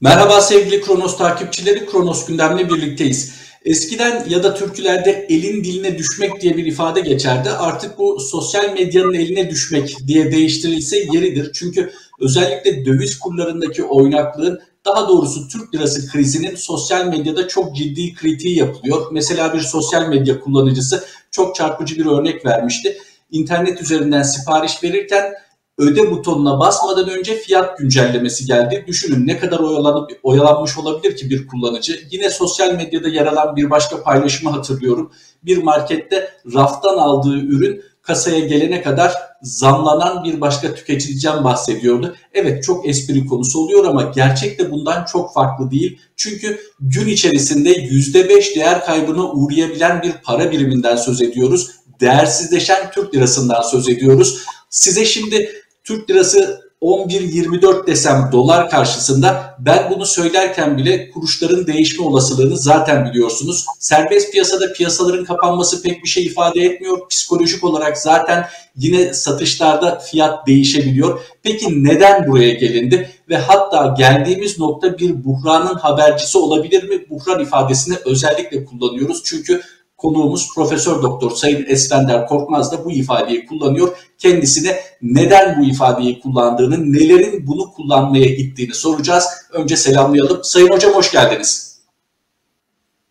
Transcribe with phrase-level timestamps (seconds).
[0.00, 3.34] Merhaba sevgili Kronos takipçileri, Kronos gündemle birlikteyiz.
[3.64, 7.50] Eskiden ya da türkülerde elin diline düşmek diye bir ifade geçerdi.
[7.50, 11.50] Artık bu sosyal medyanın eline düşmek diye değiştirilse yeridir.
[11.54, 18.58] Çünkü özellikle döviz kurlarındaki oynaklığın daha doğrusu Türk lirası krizinin sosyal medyada çok ciddi kritiği
[18.58, 19.06] yapılıyor.
[19.12, 22.98] Mesela bir sosyal medya kullanıcısı çok çarpıcı bir örnek vermişti.
[23.30, 25.32] İnternet üzerinden sipariş verirken
[25.78, 28.84] öde butonuna basmadan önce fiyat güncellemesi geldi.
[28.86, 32.00] Düşünün ne kadar oyalanıp oyalanmış olabilir ki bir kullanıcı.
[32.10, 35.12] Yine sosyal medyada yer alan bir başka paylaşımı hatırlıyorum.
[35.42, 39.12] Bir markette raftan aldığı ürün kasaya gelene kadar
[39.42, 42.16] zamlanan bir başka tüketiciden bahsediyordu.
[42.34, 45.98] Evet çok espri konusu oluyor ama gerçek de bundan çok farklı değil.
[46.16, 51.70] Çünkü gün içerisinde %5 değer kaybına uğrayabilen bir para biriminden söz ediyoruz.
[52.00, 54.38] Değersizleşen Türk lirasından söz ediyoruz.
[54.70, 55.50] Size şimdi
[55.86, 63.66] Türk lirası 11.24 desem dolar karşısında ben bunu söylerken bile kuruşların değişme olasılığını zaten biliyorsunuz.
[63.78, 67.08] Serbest piyasada piyasaların kapanması pek bir şey ifade etmiyor.
[67.08, 71.20] Psikolojik olarak zaten yine satışlarda fiyat değişebiliyor.
[71.42, 73.10] Peki neden buraya gelindi?
[73.28, 77.10] Ve hatta geldiğimiz nokta bir buhranın habercisi olabilir mi?
[77.10, 79.22] Buhran ifadesini özellikle kullanıyoruz.
[79.24, 79.62] Çünkü
[79.96, 83.96] Konuğumuz Profesör Doktor Sayın Eslender Korkmaz da bu ifadeyi kullanıyor.
[84.18, 89.24] Kendisine neden bu ifadeyi kullandığını, nelerin bunu kullanmaya gittiğini soracağız.
[89.52, 90.40] Önce selamlayalım.
[90.44, 91.78] Sayın Hocam hoş geldiniz.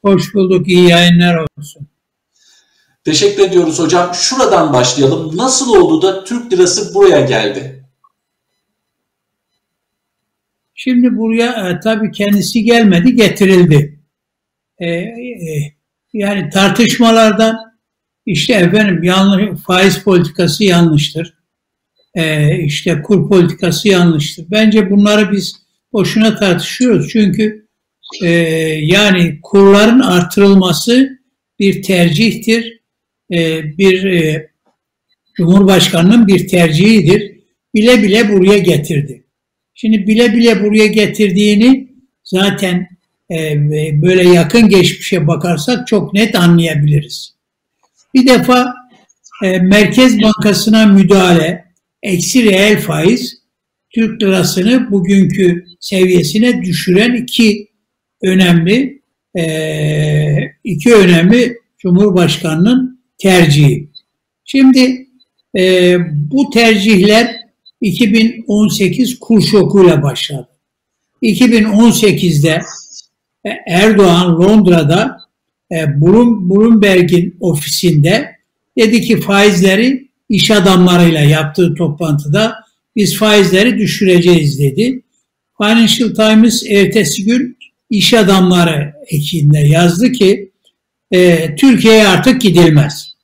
[0.02, 0.68] Hoş bulduk.
[0.68, 1.88] İyi yayınlar olsun.
[3.06, 4.14] Teşekkür ediyoruz hocam.
[4.14, 5.38] Şuradan başlayalım.
[5.38, 7.86] Nasıl oldu da Türk lirası buraya geldi?
[10.74, 14.00] Şimdi buraya e, tabii kendisi gelmedi, getirildi.
[14.80, 15.75] E, e,
[16.16, 17.58] yani tartışmalardan
[18.26, 21.34] işte efendim yanlış, faiz politikası yanlıştır.
[22.16, 24.46] Ee, işte kur politikası yanlıştır.
[24.52, 25.56] Bence bunları biz
[25.94, 27.10] boşuna tartışıyoruz.
[27.12, 27.68] Çünkü
[28.24, 28.30] e,
[28.82, 31.20] yani kurların artırılması
[31.60, 32.82] bir tercihtir.
[33.34, 34.50] E, bir e,
[35.34, 37.36] Cumhurbaşkanının bir tercihidir.
[37.74, 39.24] Bile bile buraya getirdi.
[39.74, 41.92] Şimdi bile bile buraya getirdiğini
[42.24, 42.95] zaten
[44.02, 47.36] böyle yakın geçmişe bakarsak çok net anlayabiliriz.
[48.14, 48.74] Bir defa
[49.44, 51.66] e, Merkez Bankası'na müdahale,
[52.04, 53.38] eksi reel faiz,
[53.90, 57.68] Türk lirasını bugünkü seviyesine düşüren iki
[58.22, 59.02] önemli
[59.38, 59.44] e,
[60.64, 63.90] iki önemli Cumhurbaşkanı'nın tercihi.
[64.46, 65.08] Şimdi
[65.58, 65.98] e,
[66.32, 67.36] bu tercihler
[67.82, 70.50] 2018 kur şokuyla başladı.
[71.24, 72.62] 2018'de
[73.68, 75.18] Erdoğan Londra'da
[75.72, 78.36] e, Bloomberg'in ofisinde
[78.78, 82.56] dedi ki faizleri iş adamlarıyla yaptığı toplantıda
[82.96, 85.02] biz faizleri düşüreceğiz dedi.
[85.58, 87.58] Financial Times ertesi gün
[87.90, 90.52] iş adamları ekinde yazdı ki
[91.12, 93.16] e, Türkiye'ye artık gidilmez.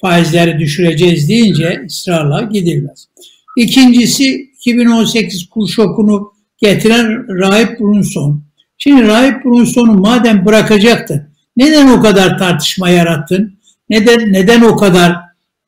[0.00, 3.08] Faizleri düşüreceğiz deyince ısrarla gidilmez.
[3.56, 8.49] İkincisi 2018 kur şokunu getiren Rahip Brunson
[8.82, 13.58] Şimdi Rahip Brunson'u madem bırakacaktın, neden o kadar tartışma yarattın?
[13.90, 15.16] Neden neden o kadar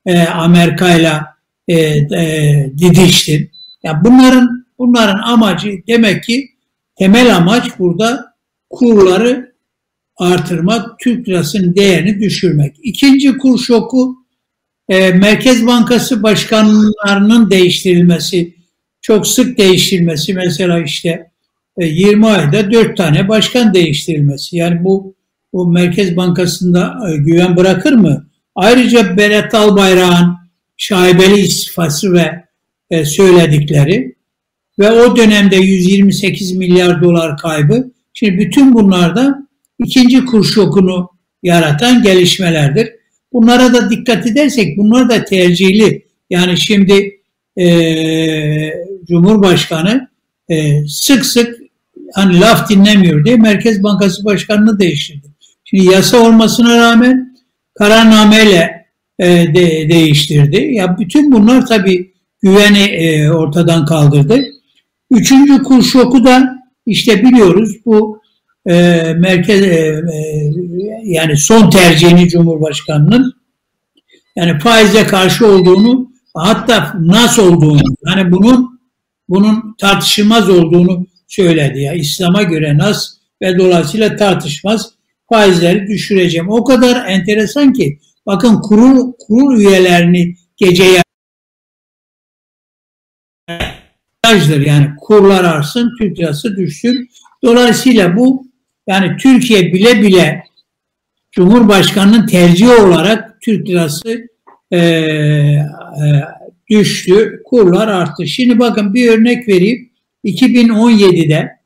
[0.07, 1.27] e, Amerika'yla
[1.69, 3.51] e, e, didiştin?
[3.83, 6.49] Ya bunların bunların amacı demek ki
[6.97, 8.35] temel amaç burada
[8.71, 9.53] kurları
[10.17, 12.77] artırmak, Türk lirasının değerini düşürmek.
[12.83, 14.17] İkinci kur şoku
[14.89, 18.55] e, Merkez Bankası başkanlarının değiştirilmesi,
[19.01, 20.35] çok sık değiştirilmesi.
[20.35, 21.32] Mesela işte
[21.79, 24.57] 20 e, ayda 4 tane başkan değiştirilmesi.
[24.57, 25.15] Yani bu
[25.53, 28.27] bu Merkez Bankası'nda e, güven bırakır mı?
[28.55, 30.37] Ayrıca Berat Albayrak'ın
[30.77, 32.45] şaibeli istifası ve
[32.91, 34.15] e, söyledikleri
[34.79, 37.93] ve o dönemde 128 milyar dolar kaybı.
[38.13, 39.49] Şimdi bütün bunlar da
[39.79, 41.11] ikinci kur şokunu
[41.43, 42.89] yaratan gelişmelerdir.
[43.33, 46.07] Bunlara da dikkat edersek bunlar da tercihli.
[46.31, 47.21] Yani şimdi
[47.57, 47.67] e,
[49.09, 50.09] Cumhurbaşkanı
[50.49, 51.62] e, sık sık
[52.15, 55.27] hani laf dinlemiyor diye Merkez Bankası Başkanı'nı değiştirdi.
[55.65, 57.37] Şimdi yasa olmasına rağmen
[57.75, 58.87] kararnameyle
[59.19, 60.69] e, de, değiştirdi.
[60.73, 62.13] Ya bütün bunlar tabii
[62.43, 64.45] güveni e, ortadan kaldırdı.
[65.11, 68.23] Üçüncü kur şoku da işte biliyoruz bu
[68.67, 68.73] e,
[69.19, 70.53] merkez e, e,
[71.05, 73.33] yani son tercihini Cumhurbaşkanı'nın
[74.37, 78.81] yani faize karşı olduğunu hatta nasıl olduğunu yani bunun
[79.29, 81.93] bunun tartışılmaz olduğunu söyledi ya.
[81.93, 83.09] İslam'a göre nas
[83.43, 84.91] ve dolayısıyla tartışmaz
[85.29, 86.51] faizleri düşüreceğim.
[86.51, 91.03] O kadar enteresan ki bakın kurul, kurul üyelerini geceye
[94.67, 97.11] yani kurlar artsın, Türk lirası düşsün.
[97.45, 98.47] Dolayısıyla bu
[98.87, 100.45] yani Türkiye bile bile
[101.33, 104.29] Cumhurbaşkanı'nın tercihi olarak Türk lirası
[104.71, 105.63] e, e,
[106.71, 108.27] düştü, kurlar arttı.
[108.27, 109.92] Şimdi bakın bir örnek vereyim.
[110.25, 111.59] 2017'de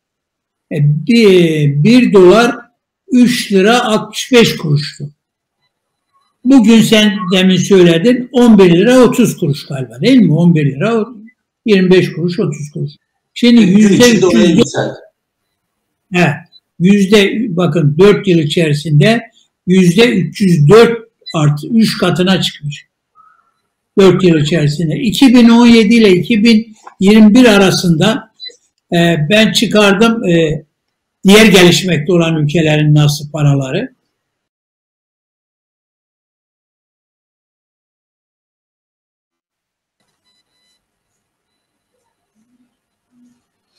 [0.72, 0.76] e,
[1.06, 2.56] bir, 1 dolar
[3.12, 5.10] 3 lira 65 kuruştu.
[6.44, 10.32] Bugün sen demin söyledin 11 lira 30 kuruş galiba değil mi?
[10.32, 11.06] 11 lira
[11.66, 12.92] 25 kuruş 30 kuruş.
[13.34, 14.04] Şimdi yüzde
[16.14, 16.34] evet,
[16.80, 19.30] yüzde bakın 4 yıl içerisinde
[19.66, 20.98] yüzde 304
[21.34, 22.86] artı 3 katına çıkmış.
[23.98, 24.96] 4 yıl içerisinde.
[24.96, 28.30] 2017 ile 2021 arasında
[28.92, 30.64] e, ben çıkardım e,
[31.24, 33.96] diğer gelişmekte olan ülkelerin nasıl paraları.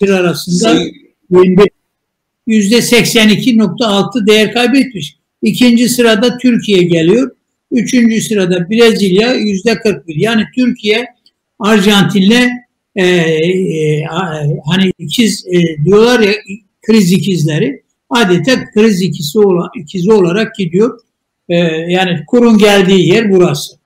[0.02, 0.80] bir arasında
[2.48, 5.18] yüzde 82.6 değer kaybetmiş.
[5.42, 7.32] İkinci sırada Türkiye geliyor.
[7.72, 10.16] Üçüncü sırada Brezilya yüzde 41.
[10.16, 11.06] Yani Türkiye
[11.60, 12.67] Arjantin'le
[12.98, 14.04] e, e,
[14.66, 16.34] hani ikiz e, diyorlar ya
[16.88, 21.00] kriz ikizleri adeta kriz ikisi olan, ikizi olarak gidiyor.
[21.50, 21.56] E,
[21.92, 23.78] yani kurun geldiği yer burası.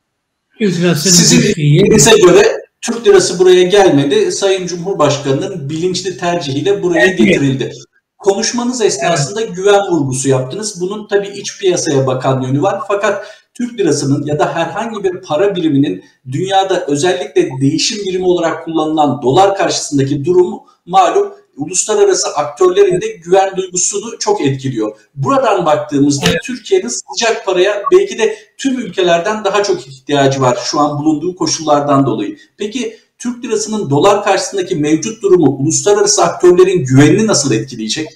[0.60, 1.86] Türk Sizin yer.
[2.18, 2.44] göre
[2.81, 4.31] Türk lirası buraya gelmedi.
[4.31, 7.18] Sayın Cumhurbaşkanı'nın bilinçli tercihiyle buraya evet.
[7.18, 7.72] getirildi.
[8.18, 9.56] Konuşmanız esnasında evet.
[9.56, 10.81] güven vurgusu yaptınız.
[10.81, 12.80] Bunun tabii iç piyasaya bakan yönü var.
[12.88, 19.21] Fakat Türk lirasının ya da herhangi bir para biriminin dünyada özellikle değişim birimi olarak kullanılan
[19.21, 24.98] dolar karşısındaki durumu malum uluslararası aktörlerin de güven duygusunu çok etkiliyor.
[25.15, 26.42] Buradan baktığımızda evet.
[26.44, 32.06] Türkiye'nin sıcak paraya belki de tüm ülkelerden daha çok ihtiyacı var şu an bulunduğu koşullardan
[32.06, 32.38] dolayı.
[32.57, 38.07] Peki Türk lirasının dolar karşısındaki mevcut durumu uluslararası aktörlerin güvenini nasıl etkileyecek?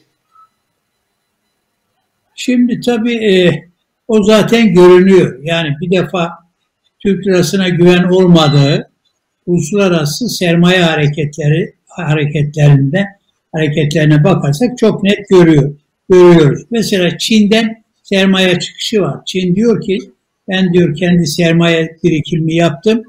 [2.36, 3.66] Şimdi tabii e,
[4.08, 5.40] o zaten görünüyor.
[5.44, 6.30] Yani bir defa
[7.00, 8.90] Türk lirasına güven olmadığı
[9.46, 13.06] uluslararası sermaye hareketleri hareketlerinde
[13.52, 15.76] hareketlerine bakarsak çok net görüyor,
[16.10, 16.64] görüyoruz.
[16.72, 19.20] Mesela Çin'den sermaye çıkışı var.
[19.26, 19.98] Çin diyor ki
[20.50, 23.04] ben diyor kendi sermaye birikimi yaptım.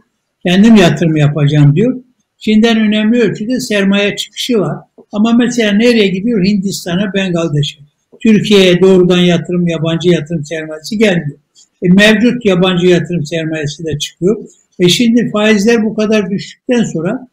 [0.47, 1.97] Kendim yatırım yapacağım diyor.
[2.39, 4.77] Çin'den önemli ölçüde sermaye çıkışı var.
[5.13, 6.45] Ama mesela nereye gidiyor?
[6.45, 7.86] Hindistan'a, Bangladeş'e.
[8.23, 11.39] Türkiye'ye doğrudan yatırım, yabancı yatırım sermayesi gelmiyor.
[11.83, 14.37] E, mevcut yabancı yatırım sermayesi de çıkıyor.
[14.79, 17.29] E şimdi faizler bu kadar düştükten sonra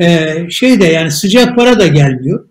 [0.00, 2.48] e, şey de yani sıcak para da gelmiyor.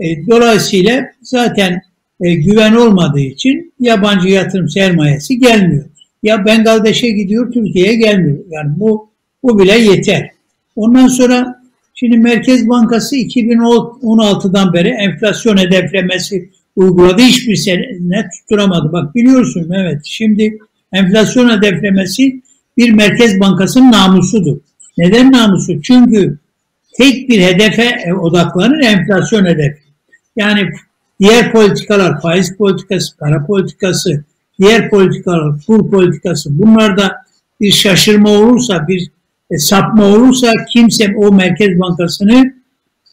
[0.00, 1.82] E, dolayısıyla zaten
[2.20, 5.84] e, güven olmadığı için yabancı yatırım sermayesi gelmiyor.
[6.22, 8.38] Ya Bangladeş'e gidiyor, Türkiye'ye gelmiyor.
[8.50, 9.10] Yani bu
[9.42, 10.30] bu bile yeter.
[10.76, 11.62] Ondan sonra
[11.94, 17.22] şimdi Merkez Bankası 2016'dan beri enflasyon hedeflemesi uyguladı.
[17.22, 18.92] Hiçbir sene tutturamadı.
[18.92, 20.58] Bak biliyorsun evet şimdi
[20.92, 22.42] enflasyon hedeflemesi
[22.76, 24.58] bir Merkez Bankası'nın namusudur.
[24.98, 25.82] Neden namusu?
[25.82, 26.38] Çünkü
[26.98, 29.80] tek bir hedefe odaklanır enflasyon hedefi.
[30.36, 30.68] Yani
[31.20, 34.24] diğer politikalar, faiz politikası, para politikası,
[34.58, 37.16] diğer politikalar, kur politikası bunlarda
[37.60, 39.10] bir şaşırma olursa, bir
[39.50, 42.54] e, sapma olursa kimse o Merkez Bankası'nı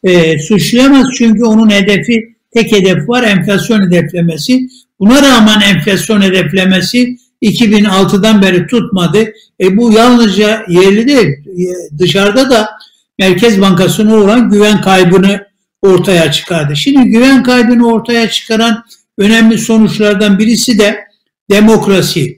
[0.03, 1.07] e, suçlayamaz.
[1.17, 4.67] Çünkü onun hedefi, tek hedef var enflasyon hedeflemesi.
[4.99, 9.33] Buna rağmen enflasyon hedeflemesi 2006'dan beri tutmadı.
[9.61, 12.69] E bu yalnızca yerli değil, e, dışarıda da
[13.19, 15.47] Merkez Bankası'na olan güven kaybını
[15.81, 16.75] ortaya çıkardı.
[16.75, 18.83] Şimdi güven kaybını ortaya çıkaran
[19.17, 20.99] önemli sonuçlardan birisi de
[21.49, 22.37] demokrasi.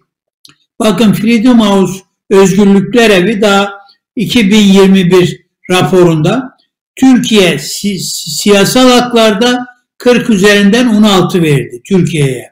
[0.79, 1.99] Bakın Freedom House
[2.29, 3.71] Özgürlükler Evi daha
[4.15, 6.57] 2021 raporunda
[6.95, 9.65] Türkiye si siyasal haklarda
[9.99, 12.49] 40 üzerinden 16 verdi Türkiye'ye.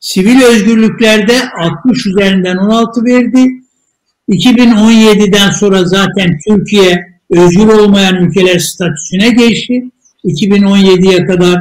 [0.00, 1.34] Sivil özgürlüklerde
[1.84, 3.48] 60 üzerinden 16 verdi.
[4.28, 9.84] 2017'den sonra zaten Türkiye özgür olmayan ülkeler statüsüne geçti.
[10.24, 11.60] 2017'ye kadar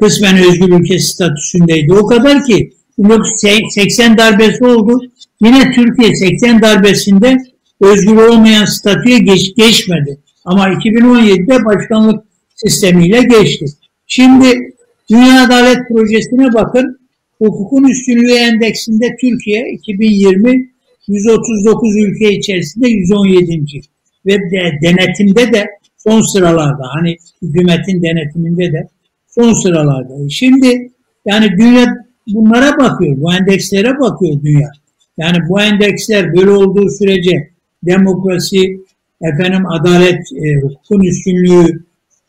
[0.00, 1.92] kısmen özgür ülke statüsündeydi.
[1.92, 5.00] O kadar ki 1980 darbesi oldu.
[5.40, 7.36] Yine Türkiye 80 darbesinde
[7.80, 10.20] özgür olmayan statüye geç, geçmedi.
[10.44, 13.66] Ama 2017'de başkanlık sistemiyle geçti.
[14.06, 14.74] Şimdi
[15.10, 16.98] Dünya Adalet Projesi'ne bakın.
[17.38, 20.70] Hukukun Üstünlüğü Endeksinde Türkiye 2020
[21.08, 23.80] 139 ülke içerisinde 117.
[24.26, 25.66] Ve de, denetimde de
[25.98, 28.88] son sıralarda hani hükümetin denetiminde de
[29.28, 30.28] son sıralarda.
[30.28, 30.90] Şimdi
[31.26, 31.86] yani dünya
[32.26, 34.70] bunlara bakıyor, bu endekslere bakıyor dünya.
[35.18, 37.50] Yani bu endeksler böyle olduğu sürece
[37.82, 38.80] demokrasi,
[39.22, 41.83] efendim adalet, e, hukukun üstünlüğü,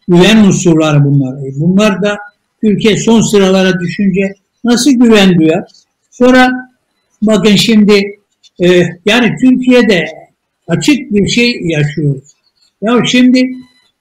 [0.08, 1.48] güven unsurları bunlar.
[1.48, 2.18] E, bunlar da
[2.62, 4.34] Türkiye son sıralara düşünce
[4.64, 5.64] nasıl güven duyar?
[6.12, 6.52] Sonra
[7.22, 8.20] bakın şimdi
[8.64, 8.68] e,
[9.06, 10.06] yani Türkiye'de
[10.68, 12.24] açık bir şey yaşıyoruz.
[12.82, 13.52] Ya şimdi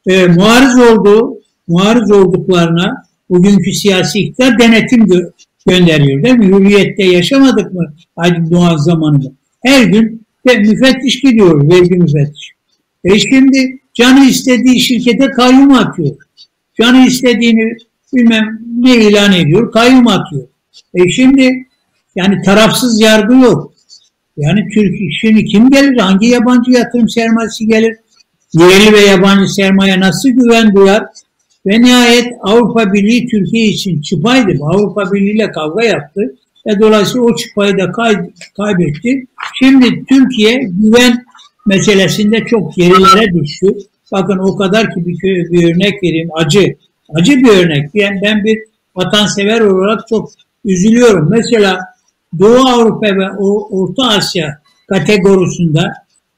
[0.07, 5.33] e, muarız olduğu, muarız olduklarına bugünkü siyasi iktidar denetim gö-
[5.67, 6.47] gönderiyor değil mi?
[6.47, 9.33] Hürriyette yaşamadık mı Aydın Doğan zamanında?
[9.65, 12.51] Her gün de müfettiş gidiyor, vergi müfettiş.
[13.05, 16.17] E şimdi canı istediği şirkete kayyum atıyor.
[16.81, 17.77] Canı istediğini
[18.15, 20.47] bilmem ne ilan ediyor, kayyum atıyor.
[20.95, 21.67] E şimdi
[22.17, 23.75] yani tarafsız yargı yok.
[24.37, 25.99] Yani Türk şimdi kim gelir?
[25.99, 27.97] Hangi yabancı yatırım sermayesi gelir?
[28.53, 31.05] Yerli ve yabancı sermaye nasıl güven duyar?
[31.67, 34.53] Ve nihayet Avrupa Birliği Türkiye için çıpaydı.
[34.63, 36.21] Avrupa Birliği ile kavga yaptı.
[36.67, 38.17] Ve dolayısıyla o çıpayı da kay,
[38.57, 39.27] kaybetti.
[39.59, 41.25] Şimdi Türkiye güven
[41.67, 43.67] meselesinde çok gerilere düştü.
[44.13, 46.29] Bakın o kadar ki bir, bir örnek vereyim.
[46.35, 46.77] Acı.
[47.15, 47.95] Acı bir örnek.
[47.95, 48.59] Ben, ben bir
[48.97, 50.31] vatansever olarak çok
[50.65, 51.29] üzülüyorum.
[51.31, 51.81] Mesela
[52.39, 53.31] Doğu Avrupa ve
[53.71, 55.81] Orta Asya kategorisinde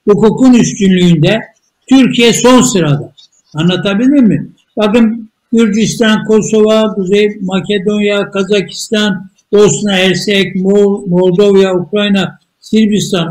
[0.08, 1.40] hukukun üstünlüğünde
[1.88, 3.12] Türkiye son sırada.
[3.54, 4.48] Anlatabildim mi?
[4.76, 12.38] Bakın Gürcistan, Kosova, Kuzey Makedonya, Kazakistan, Bosna, Hersek, Moldova, Ukrayna,
[12.70, 13.26] Sırbistan,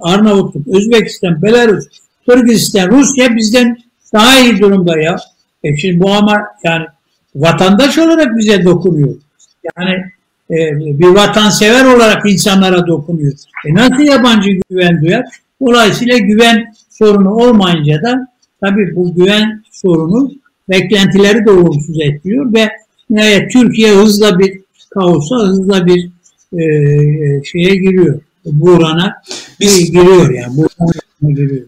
[0.00, 1.84] Arnavutluk, Özbekistan, Belarus,
[2.28, 3.78] Kırgızistan, Rusya bizden
[4.12, 5.16] daha iyi durumda ya.
[5.64, 6.84] E şimdi bu ama yani
[7.34, 9.14] vatandaş olarak bize dokunuyor.
[9.64, 9.94] Yani
[10.50, 10.56] e,
[10.98, 13.32] bir vatansever olarak insanlara dokunuyor.
[13.66, 15.24] E nasıl yabancı güven duyar?
[15.60, 18.28] Dolayısıyla güven sorunu olmayınca da
[18.60, 20.30] tabii bu güven sorunu
[20.68, 22.68] beklentileri de olumsuz etkiliyor ve
[23.10, 26.10] nihayet Türkiye hızla bir kaosa, hızla bir
[26.52, 26.64] e,
[27.44, 28.20] şeye giriyor.
[28.46, 29.22] Buhrana
[29.60, 30.56] Biz, giriyor yani.
[30.56, 31.66] Buhrana giriyor.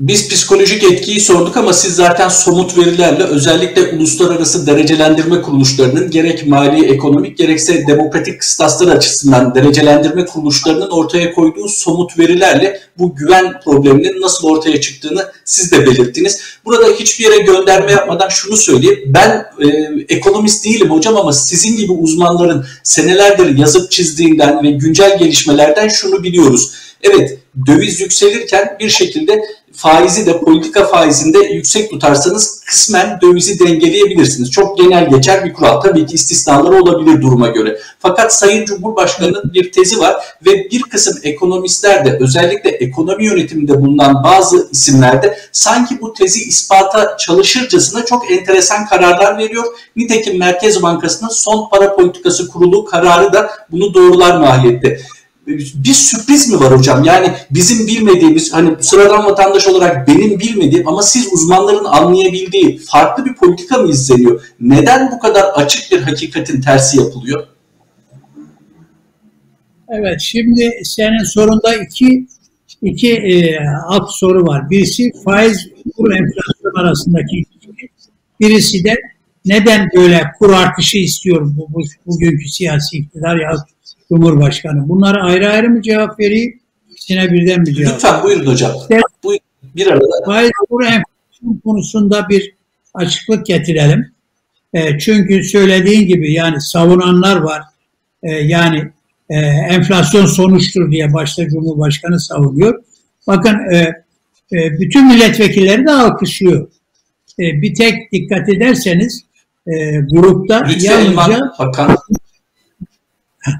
[0.00, 6.94] Biz psikolojik etkiyi sorduk ama siz zaten somut verilerle özellikle uluslararası derecelendirme kuruluşlarının gerek mali,
[6.94, 14.48] ekonomik gerekse demokratik kıstaslar açısından derecelendirme kuruluşlarının ortaya koyduğu somut verilerle bu güven probleminin nasıl
[14.48, 16.40] ortaya çıktığını siz de belirttiniz.
[16.64, 19.00] Burada hiçbir yere gönderme yapmadan şunu söyleyeyim.
[19.06, 19.68] Ben e,
[20.08, 26.72] ekonomist değilim hocam ama sizin gibi uzmanların senelerdir yazıp çizdiğinden ve güncel gelişmelerden şunu biliyoruz.
[27.02, 29.42] Evet döviz yükselirken bir şekilde
[29.82, 34.50] faizi de politika faizinde yüksek tutarsanız kısmen dövizi dengeleyebilirsiniz.
[34.50, 35.80] Çok genel geçer bir kural.
[35.80, 37.78] Tabii ki istisnalar olabilir duruma göre.
[37.98, 44.24] Fakat Sayın Cumhurbaşkanı'nın bir tezi var ve bir kısım ekonomistler de özellikle ekonomi yönetiminde bulunan
[44.24, 49.64] bazı isimlerde sanki bu tezi ispata çalışırcasına çok enteresan kararlar veriyor.
[49.96, 55.00] Nitekim Merkez Bankası'nın son para politikası kurulu kararı da bunu doğrular mahiyette
[55.46, 57.04] bir sürpriz mi var hocam?
[57.04, 63.34] Yani bizim bilmediğimiz hani sıradan vatandaş olarak benim bilmediğim ama siz uzmanların anlayabildiği farklı bir
[63.34, 64.42] politika mı izleniyor?
[64.60, 67.46] Neden bu kadar açık bir hakikatin tersi yapılıyor?
[69.88, 72.26] Evet şimdi senin sorunda iki
[72.82, 74.70] iki e, alt soru var.
[74.70, 77.88] Birisi faiz kur enflasyon arasındaki ilişki.
[78.40, 78.94] Birisi de
[79.44, 83.50] neden böyle kur artışı istiyor bu, bu bugünkü siyasi iktidar ya
[84.12, 84.88] Cumhurbaşkanı.
[84.88, 86.60] Bunlara ayrı ayrı mı cevap vereyim?
[86.90, 88.72] İkisine birden mi cevap Lütfen buyurun hocam.
[88.80, 89.44] İşte, buyurun.
[89.76, 90.04] Bir arada.
[90.26, 92.54] Faiz kur enflasyon konusunda bir
[92.94, 94.12] açıklık getirelim.
[94.74, 97.62] E, çünkü söylediğin gibi yani savunanlar var.
[98.22, 98.90] E, yani
[99.30, 99.36] e,
[99.70, 102.82] enflasyon sonuçtur diye başta Cumhurbaşkanı savunuyor.
[103.26, 103.76] Bakın e,
[104.52, 106.68] e, bütün milletvekilleri de alkışlıyor.
[107.40, 109.24] E, bir tek dikkat ederseniz
[109.66, 111.96] e, grupta Lütfen yalnızca Bakan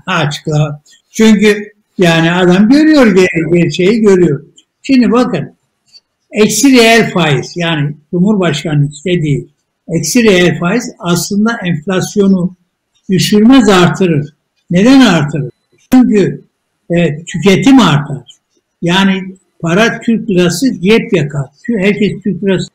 [0.06, 0.80] açıklama.
[1.10, 3.16] Çünkü yani adam görüyor
[3.54, 4.44] gerçeği görüyor.
[4.82, 5.52] Şimdi bakın
[6.32, 9.48] eksi reel faiz yani Cumhurbaşkanı istediği
[9.88, 12.56] eksi reel faiz aslında enflasyonu
[13.10, 14.34] düşürmez artırır.
[14.70, 15.50] Neden artırır?
[15.92, 16.42] Çünkü
[16.90, 18.22] e, tüketim artar.
[18.82, 21.46] Yani para Türk lirası cep yakar.
[21.78, 22.68] Herkes Türk lirası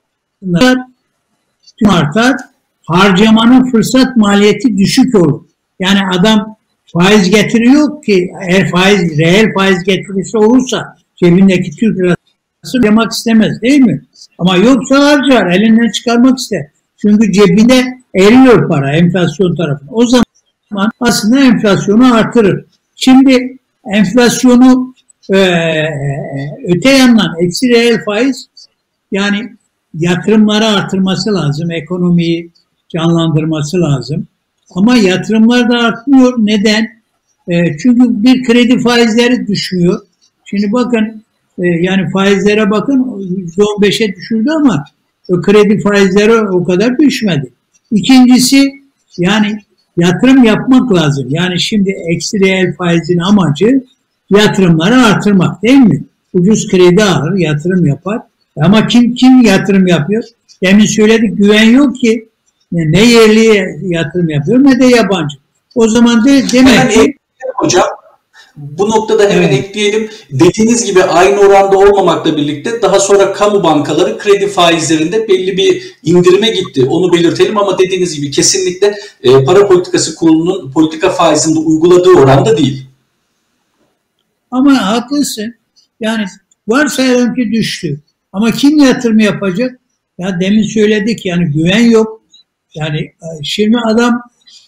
[1.88, 2.36] artar.
[2.84, 5.42] Harcamanın fırsat maliyeti düşük olur.
[5.80, 6.57] Yani adam
[6.94, 13.82] faiz getiriyor ki eğer faiz, reel faiz getirisi olursa cebindeki Türk lirası yamak istemez değil
[13.82, 14.02] mi?
[14.38, 16.68] Ama yoksa harcar, elinden çıkarmak ister.
[16.98, 17.84] Çünkü cebinde
[18.16, 19.90] eriyor para enflasyon tarafına.
[19.92, 22.66] O zaman aslında enflasyonu artırır.
[22.96, 23.58] Şimdi
[23.94, 24.94] enflasyonu
[25.34, 25.38] e,
[26.68, 28.50] öte yandan eksi reel faiz
[29.12, 29.54] yani
[29.94, 31.72] yatırımları artırması lazım.
[31.72, 32.52] Ekonomiyi
[32.90, 34.28] canlandırması lazım.
[34.78, 36.34] Ama yatırımlar da artmıyor.
[36.38, 36.88] Neden?
[37.48, 40.00] E, çünkü bir kredi faizleri düşüyor.
[40.46, 41.24] Şimdi bakın
[41.60, 43.04] e, yani faizlere bakın
[43.58, 44.86] %15'e düşürdü ama
[45.30, 47.52] o kredi faizleri o kadar düşmedi.
[47.92, 48.72] İkincisi
[49.18, 49.60] Yani
[49.98, 51.28] yatırım yapmak lazım.
[51.30, 53.84] Yani şimdi eksi reel faizin amacı
[54.30, 56.04] yatırımları artırmak değil mi?
[56.34, 58.22] Ucuz kredi alır, yatırım yapar.
[58.62, 60.24] Ama kim kim yatırım yapıyor?
[60.64, 62.30] Demin söyledik güven yok ki.
[62.72, 65.38] Ne yerli yatırım yapıyor ne de yabancı.
[65.76, 67.16] O zaman de, demek ki
[67.56, 67.88] hocam
[68.58, 69.66] bu noktada hemen evet.
[69.66, 70.10] ekleyelim.
[70.32, 76.50] Dediğiniz gibi aynı oranda olmamakla birlikte daha sonra kamu bankaları kredi faizlerinde belli bir indirime
[76.50, 76.86] gitti.
[76.86, 82.86] Onu belirtelim ama dediğiniz gibi kesinlikle e, para politikası kurulunun politika faizinde uyguladığı oranda değil.
[84.52, 85.54] Ama haklısın.
[86.00, 86.26] Yani
[86.68, 88.00] varsayalım ki düştü.
[88.34, 89.80] Ama kim yatırım yapacak?
[90.18, 92.17] Ya demin söyledik yani güven yok.
[92.76, 94.22] Yani e, şimdi adam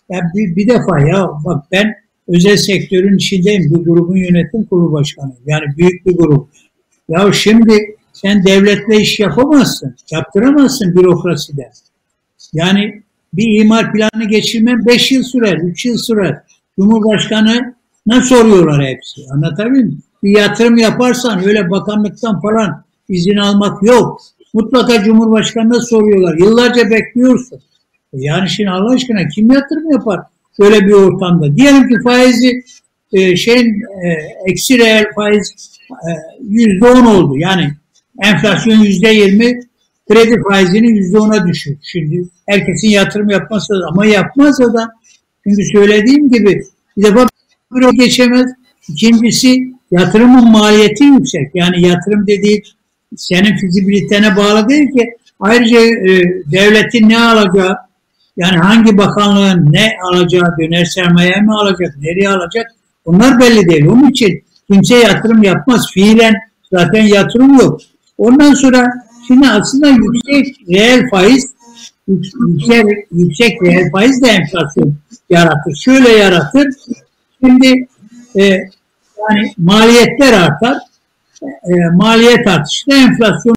[0.10, 1.96] ya bir, bir defa ya bak ben
[2.28, 3.64] özel sektörün içindeyim.
[3.64, 5.40] Bir grubun yönetim kurulu başkanıyım.
[5.46, 6.50] Yani büyük bir grup.
[7.10, 9.96] Ya şimdi sen devletle iş yapamazsın.
[10.12, 11.72] Yaptıramazsın bürokraside.
[12.54, 13.04] Yani
[13.34, 16.42] bir imar planı geçirmen 5 yıl sürer, 3 yıl sürer.
[16.80, 17.76] Cumhurbaşkanı
[18.08, 19.22] ne soruyorlar hepsi.
[19.34, 20.04] Anlatabiliyor muyum?
[20.24, 24.22] Bir yatırım yaparsan öyle bakanlıktan falan izin almak yok.
[24.54, 26.38] Mutlaka Cumhurbaşkanı'na soruyorlar.
[26.38, 27.60] Yıllarca bekliyorsun.
[28.14, 30.20] E yani şimdi Allah aşkına kim yatırım yapar
[30.60, 31.56] böyle bir ortamda?
[31.56, 32.64] Diyelim ki faizi
[33.14, 34.08] e, şeyin e,
[34.46, 36.10] eksi reel faiz e,
[36.50, 37.38] yüzde on oldu.
[37.38, 37.74] Yani
[38.24, 39.60] enflasyon yüzde yirmi
[40.10, 41.78] kredi faizini yüzde ona düşür.
[41.84, 44.90] Şimdi herkesin yatırım yapması ama yapmaz da
[45.44, 46.64] çünkü söylediğim gibi
[46.98, 47.28] bir defa
[47.72, 48.52] büro geçemez.
[48.90, 51.52] İkincisi yatırımın maliyeti yüksek.
[51.54, 52.64] Yani yatırım dediği
[53.16, 55.10] senin fizibilitene bağlı değil ki.
[55.40, 57.78] Ayrıca e, devletin ne alacağı,
[58.40, 62.72] yani hangi bakanlığın ne alacağı, döner sermaye mi alacak, nereye alacak
[63.06, 63.86] bunlar belli değil.
[63.86, 65.92] Onun için kimse yatırım yapmaz.
[65.94, 66.36] Fiilen
[66.74, 67.82] zaten yatırım yok.
[68.18, 68.94] Ondan sonra
[69.28, 71.50] şimdi aslında yüksek reel faiz
[72.08, 74.96] yüksek, yüksek reel faiz de enflasyon
[75.30, 75.76] yaratır.
[75.76, 76.68] Şöyle yaratır.
[77.46, 77.88] Şimdi
[78.36, 78.44] e,
[79.20, 80.78] yani maliyetler artar.
[81.44, 83.56] E, maliyet artışı da enflasyona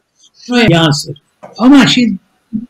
[0.68, 1.22] yansır.
[1.58, 2.16] Ama şimdi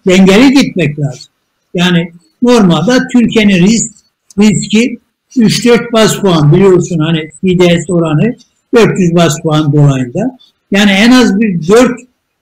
[0.07, 1.32] dengeli gitmek lazım.
[1.75, 3.93] Yani normalde Türkiye'nin risk,
[4.39, 4.99] riski
[5.37, 8.37] 3-4 bas puan biliyorsun hani FİDES oranı
[8.75, 10.39] 400 bas puan dolayında.
[10.71, 11.91] Yani en az bir 4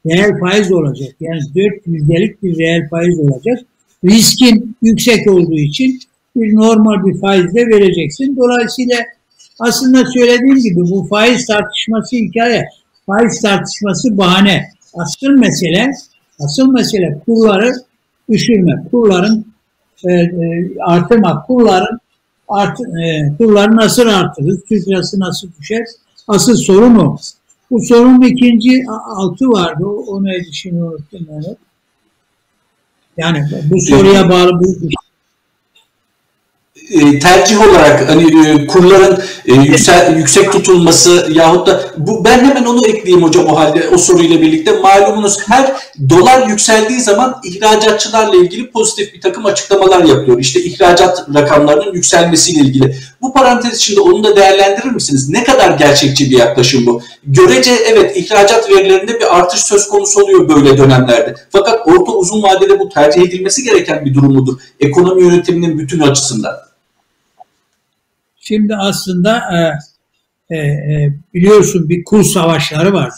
[0.06, 1.14] reel faiz olacak.
[1.20, 3.58] Yani 4 yüzdelik bir reel faiz olacak.
[4.04, 6.00] Riskin yüksek olduğu için
[6.36, 8.36] bir normal bir faizle vereceksin.
[8.36, 8.96] Dolayısıyla
[9.58, 12.64] aslında söylediğim gibi bu faiz tartışması hikaye.
[13.06, 14.64] Faiz tartışması bahane.
[14.94, 15.90] Asıl mesele
[16.38, 17.72] asıl mesele kurları
[18.30, 19.46] düşürme, kurların
[20.04, 20.28] e, e,
[20.86, 21.98] artırmak, kurların
[22.48, 25.84] art, e, kurları nasıl artırır, Türk lirası nasıl düşer?
[26.28, 27.16] Asıl sorun o.
[27.70, 28.84] Bu sorunun ikinci
[29.16, 29.84] altı vardı.
[29.84, 31.26] O, o neydi şimdi unuttum.
[33.16, 34.88] Yani bu soruya bağlı bu
[36.90, 42.64] e, tercih olarak hani e, kurların e, yüksel, yüksek tutulması yahut da bu ben hemen
[42.64, 45.72] onu ekleyeyim hocam o halde o soruyla birlikte malumunuz her
[46.10, 50.38] dolar yükseldiği zaman ihracatçılarla ilgili pozitif bir takım açıklamalar yapıyor.
[50.38, 52.96] İşte ihracat rakamlarının yükselmesiyle ilgili.
[53.20, 55.28] Bu parantez içinde onu da değerlendirir misiniz?
[55.28, 57.02] Ne kadar gerçekçi bir yaklaşım bu?
[57.24, 61.34] Görece evet ihracat verilerinde bir artış söz konusu oluyor böyle dönemlerde.
[61.50, 64.58] Fakat orta uzun vadede bu tercih edilmesi gereken bir durum mudur?
[64.80, 66.70] Ekonomi yönetiminin bütün açısından.
[68.50, 69.58] Şimdi aslında e,
[70.54, 73.10] e, e, biliyorsun bir kur savaşları var.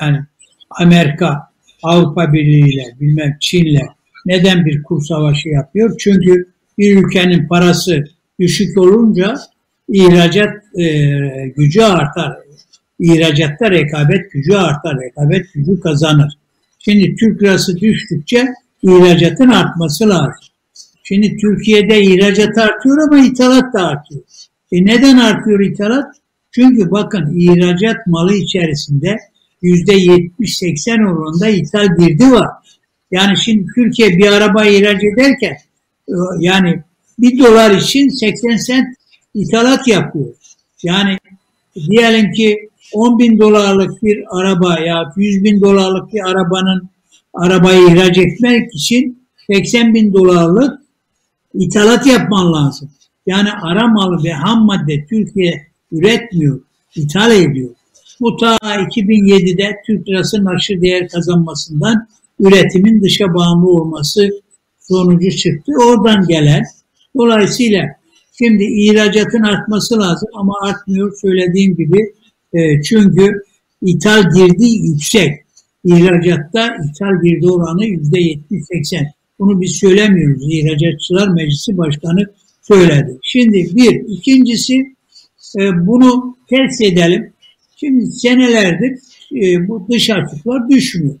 [0.00, 0.18] Yani
[0.70, 1.38] Amerika,
[1.82, 3.80] Avrupa Birliği ile bilmem Çin'le
[4.26, 5.96] neden bir kur savaşı yapıyor?
[5.98, 8.04] Çünkü bir ülkenin parası
[8.40, 9.36] düşük olunca
[9.88, 10.86] ihracat e,
[11.56, 12.36] gücü artar.
[12.98, 16.32] İhracatta rekabet gücü artar, rekabet gücü kazanır.
[16.78, 18.46] Şimdi Türk lirası düştükçe
[18.82, 20.48] ihracatın artması lazım.
[21.02, 24.22] Şimdi Türkiye'de ihracat artıyor ama ithalat da artıyor.
[24.72, 26.14] E neden artıyor ithalat?
[26.50, 29.16] Çünkü bakın ihracat malı içerisinde
[29.62, 32.48] yüzde 70-80 oranında ithal girdi var.
[33.10, 35.56] Yani şimdi Türkiye bir araba ihraç ederken
[36.08, 36.82] e, yani
[37.18, 38.86] bir dolar için 80 sent
[39.34, 40.34] ithalat yapıyor.
[40.82, 41.18] Yani
[41.76, 46.88] diyelim ki 10 bin dolarlık bir araba ya 100 bin dolarlık bir arabanın
[47.34, 50.80] arabayı ihraç etmek için 80 bin dolarlık
[51.54, 52.90] ithalat yapman lazım.
[53.28, 56.60] Yani ara malı ve ham madde Türkiye üretmiyor,
[56.96, 57.70] ithal ediyor.
[58.20, 62.08] Bu ta 2007'de Türk lirasının aşırı değer kazanmasından
[62.40, 64.30] üretimin dışa bağımlı olması
[64.80, 65.72] sonucu çıktı.
[65.86, 66.62] Oradan gelen
[67.16, 67.84] dolayısıyla
[68.38, 71.98] şimdi ihracatın artması lazım ama artmıyor söylediğim gibi
[72.52, 73.32] e, çünkü
[73.82, 75.32] ithal girdi yüksek.
[75.84, 79.06] İhracatta ithal girdi oranı %70-80.
[79.38, 80.42] Bunu biz söylemiyoruz.
[80.48, 82.26] İhracatçılar Meclisi Başkanı
[82.68, 83.18] söyledi.
[83.22, 84.08] Şimdi bir.
[84.08, 84.96] ikincisi
[85.58, 87.32] e, bunu test edelim.
[87.76, 88.98] Şimdi senelerdir
[89.36, 91.14] e, bu dış açıklar düşmüyor.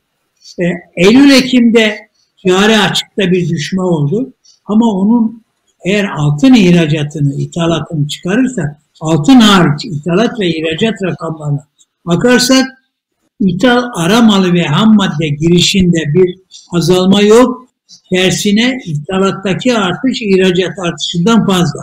[0.60, 0.64] E,
[0.96, 2.08] Eylül-Ekim'de
[2.46, 4.32] cari açıkta bir düşme oldu.
[4.64, 5.42] Ama onun
[5.84, 11.66] eğer altın ihracatını, ithalatını çıkarırsak, altın hariç ithalat ve ihracat rakamlarına
[12.06, 12.66] bakarsak,
[13.40, 16.38] ithal ara malı ve ham madde girişinde bir
[16.72, 17.67] azalma yok.
[18.10, 21.80] Tersine ithalattaki artış ihracat artışından fazla.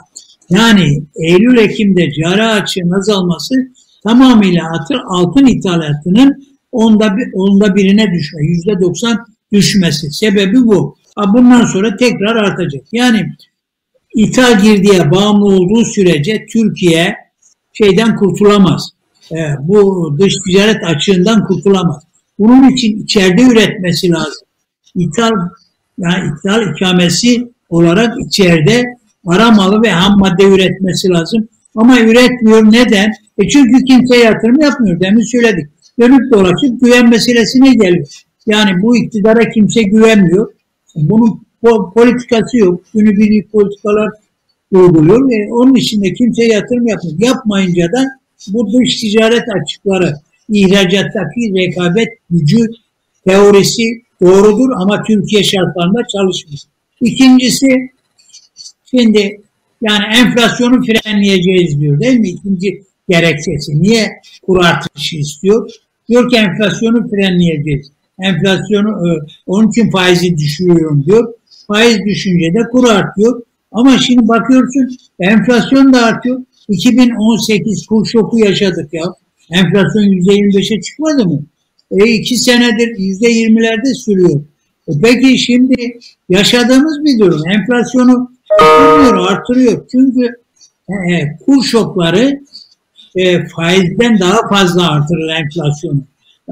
[0.49, 3.55] Yani Eylül-Ekim'de cari açığın azalması
[4.03, 4.71] tamamıyla
[5.07, 10.11] altın ithalatının onda, bir, onda birine düşme, yüzde doksan düşmesi.
[10.11, 10.95] Sebebi bu.
[11.27, 12.83] Bundan sonra tekrar artacak.
[12.91, 13.33] Yani
[14.15, 17.15] ithal girdiye bağımlı olduğu sürece Türkiye
[17.73, 18.89] şeyden kurtulamaz.
[19.31, 22.03] E, bu dış ticaret açığından kurtulamaz.
[22.39, 24.47] Bunun için içeride üretmesi lazım.
[24.95, 25.31] İthal
[25.97, 28.83] yani ithal ikamesi olarak içeride
[29.25, 31.47] para malı ve ham madde üretmesi lazım.
[31.75, 32.63] Ama üretmiyor.
[32.71, 33.11] Neden?
[33.37, 34.99] E çünkü kimse yatırım yapmıyor.
[34.99, 35.65] Demin söyledik.
[35.99, 38.07] Dönüp dolaşıp güven meselesine geliyor.
[38.45, 40.53] Yani bu iktidara kimse güvenmiyor.
[40.95, 41.45] Bunun
[41.93, 42.81] politikası yok.
[42.93, 44.09] Günübirlik politikalar
[44.71, 47.19] uyguluyor ve onun içinde kimse yatırım yapmıyor.
[47.19, 48.05] Yapmayınca da
[48.47, 50.13] bu dış ticaret açıkları,
[50.49, 52.67] ihracattaki rekabet gücü
[53.27, 53.83] teorisi
[54.21, 56.59] doğrudur ama Türkiye şartlarında çalışmıyor.
[57.01, 57.91] İkincisi
[58.85, 59.41] şimdi
[59.81, 62.29] yani enflasyonu frenleyeceğiz diyor değil mi?
[62.29, 63.81] İkinci gerekçesi.
[63.81, 64.11] Niye
[64.45, 65.69] kur artışı istiyor?
[66.09, 67.91] Diyor ki enflasyonu frenleyeceğiz.
[68.19, 69.09] Enflasyonu e,
[69.45, 71.33] onun için faizi düşürüyorum diyor.
[71.67, 73.41] Faiz düşünce de kur artıyor.
[73.71, 76.41] Ama şimdi bakıyorsun enflasyon da artıyor.
[76.67, 79.03] 2018 kur şoku yaşadık ya.
[79.51, 81.45] Enflasyon %25'e çıkmadı mı?
[81.91, 84.41] E iki senedir %20'lerde sürüyor.
[84.87, 87.49] E peki şimdi yaşadığımız bir durum.
[87.49, 89.85] Enflasyonu artırıyor, artırıyor.
[89.91, 90.25] Çünkü
[90.89, 92.39] e, e, kur şokları
[93.15, 96.01] e, faizden daha fazla artırır enflasyonu.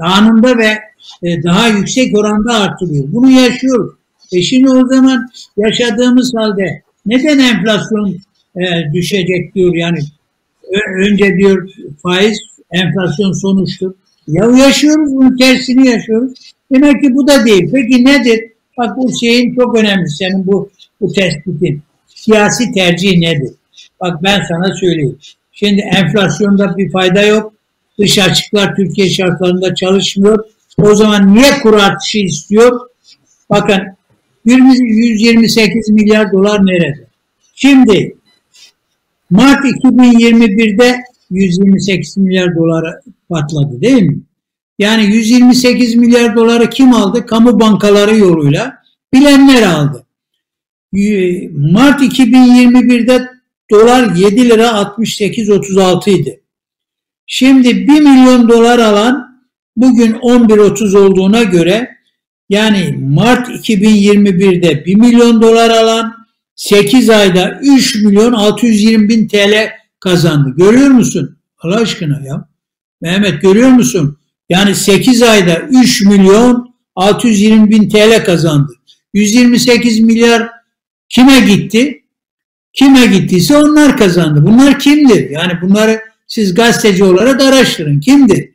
[0.00, 0.78] Anında ve
[1.22, 3.04] e, daha yüksek oranda artırıyor.
[3.08, 3.92] Bunu yaşıyoruz.
[4.32, 8.16] E şimdi o zaman yaşadığımız halde neden enflasyon
[8.56, 9.98] e, düşecek diyor yani
[10.98, 11.68] önce diyor
[12.02, 12.38] faiz
[12.70, 13.92] enflasyon sonuçtur.
[14.28, 16.32] Ya yaşıyoruz bunun tersini yaşıyoruz.
[16.72, 17.70] Demek ki bu da değil.
[17.72, 18.40] Peki nedir?
[18.78, 21.82] Bak bu şeyin çok önemli senin bu, bu tespitin.
[22.06, 23.54] Siyasi tercih nedir?
[24.00, 25.18] Bak ben sana söyleyeyim.
[25.52, 27.52] Şimdi enflasyonda bir fayda yok.
[27.98, 30.44] Dış açıklar Türkiye şartlarında çalışmıyor.
[30.78, 32.80] O zaman niye kur artışı istiyor?
[33.50, 33.80] Bakın
[34.44, 37.06] 128 milyar dolar nerede?
[37.54, 38.16] Şimdi
[39.30, 40.96] Mart 2021'de
[41.30, 44.22] 128 milyar dolara patladı değil mi?
[44.78, 47.26] Yani 128 milyar doları kim aldı?
[47.26, 48.78] Kamu bankaları yoluyla
[49.14, 50.06] bilenler aldı.
[51.52, 53.28] Mart 2021'de
[53.70, 56.40] dolar 7 lira 68.36 idi.
[57.26, 59.40] Şimdi 1 milyon dolar alan
[59.76, 61.96] bugün 11.30 olduğuna göre
[62.48, 66.14] yani Mart 2021'de 1 milyon dolar alan
[66.54, 70.54] 8 ayda 3 milyon 620 bin TL kazandı.
[70.56, 71.38] Görüyor musun?
[71.58, 72.48] Allah aşkına ya.
[73.04, 74.18] Mehmet görüyor musun?
[74.48, 78.72] Yani 8 ayda 3 milyon 620 bin TL kazandı.
[79.14, 80.50] 128 milyar
[81.08, 82.02] kime gitti?
[82.72, 84.46] Kime gittiyse onlar kazandı.
[84.46, 85.30] Bunlar kimdir?
[85.30, 88.00] Yani bunları siz gazeteci olarak araştırın.
[88.00, 88.50] Kimdir?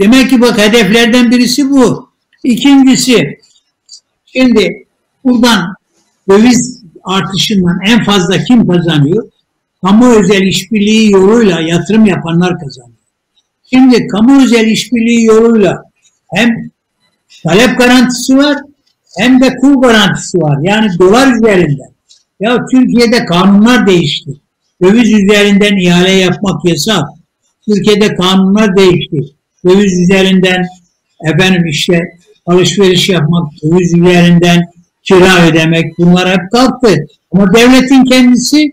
[0.00, 2.10] Demek ki bak hedeflerden birisi bu.
[2.44, 3.38] İkincisi
[4.24, 4.86] şimdi
[5.24, 5.74] buradan
[6.28, 9.30] döviz artışından en fazla kim kazanıyor?
[9.84, 12.89] Kamu özel işbirliği yoluyla yatırım yapanlar kazanıyor.
[13.72, 15.82] Şimdi kamu özel işbirliği yoluyla
[16.34, 16.70] hem
[17.42, 18.56] talep garantisi var
[19.18, 20.58] hem de kur garantisi var.
[20.62, 21.90] Yani dolar üzerinden.
[22.40, 24.30] Ya Türkiye'de kanunlar değişti.
[24.82, 27.04] Döviz üzerinden ihale yapmak yasak.
[27.68, 29.34] Türkiye'de kanunlar değişti.
[29.64, 30.66] Döviz üzerinden
[31.24, 32.00] efendim işte
[32.46, 34.62] alışveriş yapmak, döviz üzerinden
[35.02, 37.06] kira ödemek bunlar hep kalktı.
[37.32, 38.72] Ama devletin kendisi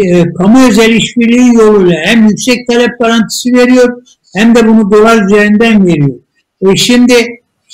[0.00, 4.02] e, kamu özel işbirliği yoluyla hem yüksek talep garantisi veriyor
[4.36, 6.18] hem de bunu dolar üzerinden veriyor.
[6.60, 7.14] E şimdi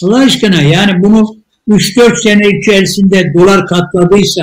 [0.05, 1.37] Allah aşkına yani bunu
[1.69, 4.43] 3-4 sene içerisinde dolar katladıysa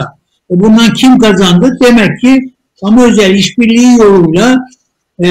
[0.51, 1.77] e bundan kim kazandı?
[1.83, 4.57] Demek ki kamu özel işbirliği yoluyla
[5.23, 5.27] e,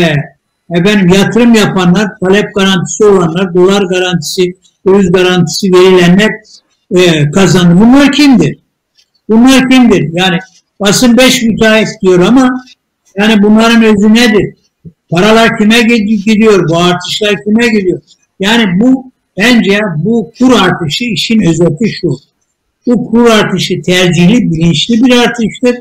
[0.70, 4.42] efendim yatırım yapanlar, talep garantisi olanlar, dolar garantisi,
[4.87, 6.30] döviz garantisi verilenler
[6.96, 7.80] e, kazandı.
[7.80, 8.59] Bunlar kimdir?
[9.28, 10.11] Bunlar kimdir?
[10.12, 10.38] Yani
[10.81, 12.65] basın beş müteahhit diyor ama
[13.17, 14.55] yani bunların özü nedir?
[15.11, 16.69] Paralar kime gidiyor?
[16.69, 18.01] Bu artışlar kime gidiyor?
[18.41, 22.11] Yani bu bence bu kur artışı işin özeti şu.
[22.87, 25.77] Bu kur artışı tercihli, bilinçli bir artıştır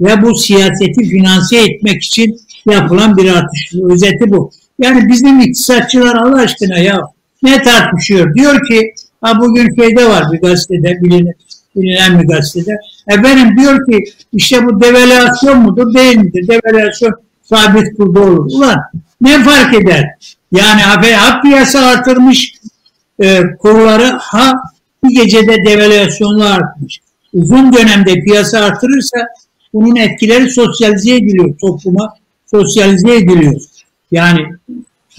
[0.00, 3.74] ve bu siyaseti finanse etmek için yapılan bir artış.
[3.90, 4.50] Özeti bu.
[4.78, 7.00] Yani bizim iktisatçılar Allah aşkına ya
[7.42, 8.34] ne tartışıyor?
[8.34, 11.34] Diyor ki ha bugün şeyde var bir gazetede bilinen,
[11.76, 12.76] bilinen bir gazetede.
[13.10, 16.48] Efendim diyor ki işte bu devalüasyon mudur değil midir?
[16.48, 18.50] Devalüasyon sabit kurda olur.
[18.52, 18.78] Ulan
[19.20, 20.04] ne fark eder?
[20.52, 22.52] Yani ha piyasa artırmış
[23.22, 24.52] e, kurları ha
[25.04, 26.98] bir gecede devalüasyonla artmış.
[27.34, 29.18] Uzun dönemde piyasa artırırsa
[29.74, 32.14] bunun etkileri sosyalize ediliyor topluma,
[32.50, 33.60] sosyalize ediliyor.
[34.10, 34.40] Yani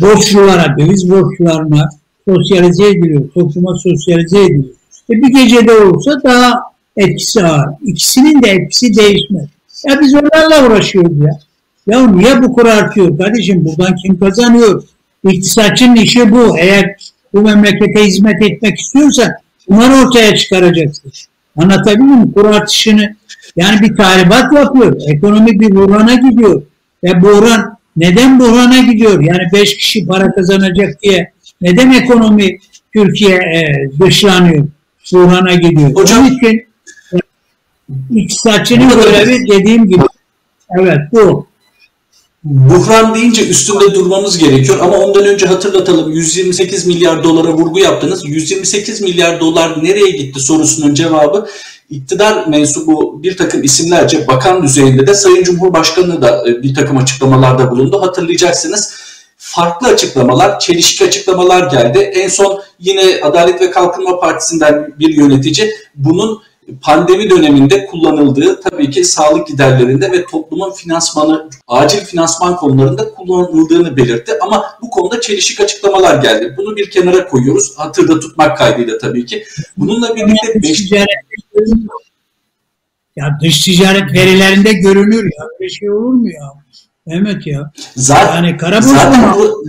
[0.02, 1.90] borçlulara, döviz borçlularına
[2.28, 4.76] sosyalize ediliyor, topluma sosyalize ediliyor.
[5.10, 7.70] E bir gecede olursa daha etkisi ağır.
[7.86, 9.46] İkisinin de etkisi değişmez.
[9.88, 11.40] Ya biz onlarla uğraşıyoruz ya.
[11.88, 13.66] Ya niye bu kur artıyor kardeşim?
[13.66, 14.84] Buradan kim kazanıyor?
[15.30, 16.58] İktisatçının işi bu.
[16.58, 16.96] Eğer
[17.34, 19.36] bu memlekete hizmet etmek istiyorsa
[19.70, 21.12] bunları ortaya çıkaracaksın.
[21.58, 22.32] Anlatabiliyor muyum?
[22.32, 23.16] Kur artışını
[23.56, 25.02] yani bir tahribat yapıyor.
[25.08, 26.62] Ekonomi bir buhrana gidiyor.
[27.04, 29.24] Ve buhran neden buhrana gidiyor?
[29.24, 32.58] Yani beş kişi para kazanacak diye neden ekonomi
[32.94, 34.68] Türkiye e, dışlanıyor?
[35.14, 35.96] Buhrana gidiyor.
[35.96, 36.71] Hocam, Onun için
[38.16, 40.04] iktisatçının görevi dediğim gibi
[40.80, 41.52] evet bu.
[42.44, 48.26] Buhran deyince üstünde durmamız gerekiyor ama ondan önce hatırlatalım 128 milyar dolara vurgu yaptınız.
[48.26, 51.48] 128 milyar dolar nereye gitti sorusunun cevabı
[51.90, 57.72] iktidar mensubu bir takım isimlerce bakan düzeyinde de Sayın Cumhurbaşkanı da e, bir takım açıklamalarda
[57.72, 58.02] bulundu.
[58.02, 58.94] Hatırlayacaksınız
[59.38, 62.00] farklı açıklamalar, çelişki açıklamalar geldi.
[62.00, 66.42] En son yine Adalet ve Kalkınma Partisi'nden bir yönetici bunun
[66.82, 74.32] pandemi döneminde kullanıldığı tabii ki sağlık giderlerinde ve toplumun finansmanı, acil finansman konularında kullanıldığını belirtti.
[74.42, 76.54] Ama bu konuda çelişik açıklamalar geldi.
[76.58, 77.78] Bunu bir kenara koyuyoruz.
[77.78, 79.44] Hatırda tutmak kaydıyla tabii ki.
[79.78, 80.62] Bununla birlikte...
[80.64, 81.08] Dış ticaret,
[83.16, 85.46] ya dış ticaret verilerinde görünür ya.
[85.60, 86.54] Böyle şey olur mu ya?
[87.08, 87.72] Evet ya.
[87.96, 89.64] Zaten, yani kara zaten bu,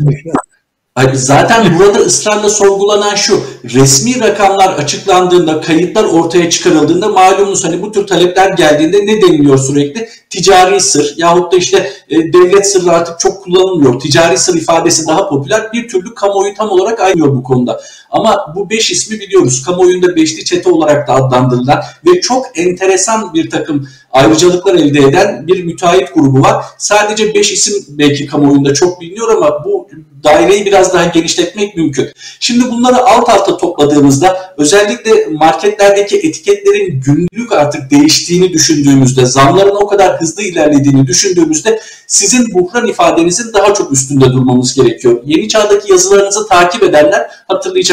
[0.96, 7.92] Abi zaten burada ısrarla sorgulanan şu, resmi rakamlar açıklandığında, kayıtlar ortaya çıkarıldığında malumunuz hani bu
[7.92, 10.08] tür talepler geldiğinde ne deniliyor sürekli?
[10.30, 14.00] Ticari sır yahut da işte e, devlet sırrı artık çok kullanılmıyor.
[14.00, 15.72] Ticari sır ifadesi daha popüler.
[15.72, 17.80] Bir türlü kamuoyu tam olarak ayrılıyor bu konuda.
[18.12, 19.62] Ama bu beş ismi biliyoruz.
[19.64, 25.64] Kamuoyunda beşli çete olarak da adlandırılan ve çok enteresan bir takım ayrıcalıklar elde eden bir
[25.64, 26.64] müteahhit grubu var.
[26.78, 29.88] Sadece beş isim belki kamuoyunda çok biliniyor ama bu
[30.24, 32.08] daireyi biraz daha genişletmek mümkün.
[32.40, 40.20] Şimdi bunları alt alta topladığımızda özellikle marketlerdeki etiketlerin günlük artık değiştiğini düşündüğümüzde, zamların o kadar
[40.20, 45.20] hızlı ilerlediğini düşündüğümüzde sizin buhran ifadenizin daha çok üstünde durmamız gerekiyor.
[45.24, 47.30] Yeni çağdaki yazılarınızı takip edenler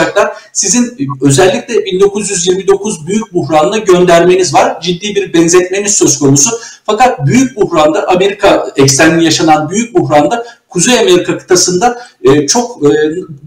[0.10, 0.50] hatırlayacaklar.
[0.54, 4.82] Sizin özellikle 1929 büyük buhranla göndermeniz var.
[4.82, 6.50] Ciddi bir benzetmeniz söz konusu.
[6.86, 12.90] Fakat büyük buhranda Amerika eksenli yaşanan büyük buhranda Kuzey Amerika kıtasında e, çok e,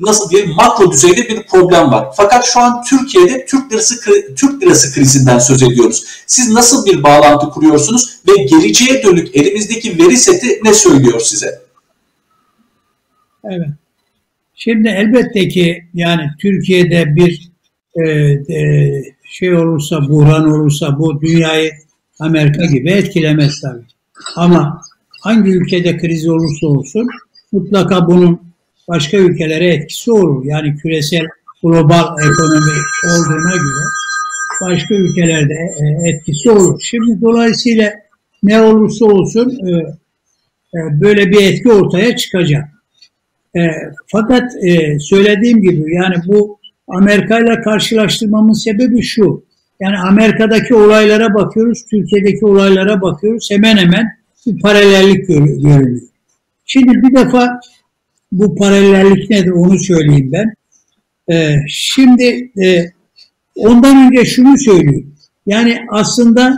[0.01, 2.09] nasıl diyelim makro düzeyde bir problem var.
[2.17, 4.01] Fakat şu an Türkiye'de Türk lirası
[4.37, 6.05] Türk lirası krizinden söz ediyoruz.
[6.27, 11.63] Siz nasıl bir bağlantı kuruyorsunuz ve geleceğe dönük elimizdeki veri seti ne söylüyor size?
[13.45, 13.82] Evet.
[14.65, 17.51] Şimdi elbette ki yani Türkiye'de bir
[17.95, 18.11] e,
[18.55, 18.91] e,
[19.31, 21.73] şey olursa, buhran olursa bu dünyayı
[22.19, 23.85] Amerika gibi etkilemez tabii.
[24.37, 24.83] Ama
[25.21, 27.09] hangi ülkede kriz olursa olsun
[27.53, 28.41] mutlaka bunun
[28.89, 30.45] başka ülkelere etkisi olur.
[30.45, 31.27] Yani küresel
[31.63, 33.85] global ekonomi olduğuna göre
[34.63, 36.81] başka ülkelerde e, etkisi olur.
[36.85, 37.93] Şimdi dolayısıyla
[38.43, 39.71] ne olursa olsun e,
[40.79, 42.72] e, böyle bir etki ortaya çıkacak.
[44.07, 44.53] Fakat
[45.01, 49.45] söylediğim gibi yani bu Amerika ile karşılaştırmamın sebebi şu.
[49.81, 53.51] Yani Amerika'daki olaylara bakıyoruz, Türkiye'deki olaylara bakıyoruz.
[53.51, 54.09] Hemen hemen
[54.47, 56.01] bir paralellik görünüyor.
[56.65, 57.61] Şimdi bir defa
[58.33, 60.55] bu paralellik nedir onu söyleyeyim ben.
[61.35, 62.85] Ee, şimdi e,
[63.57, 65.15] ondan önce şunu söyleyeyim.
[65.47, 66.57] Yani aslında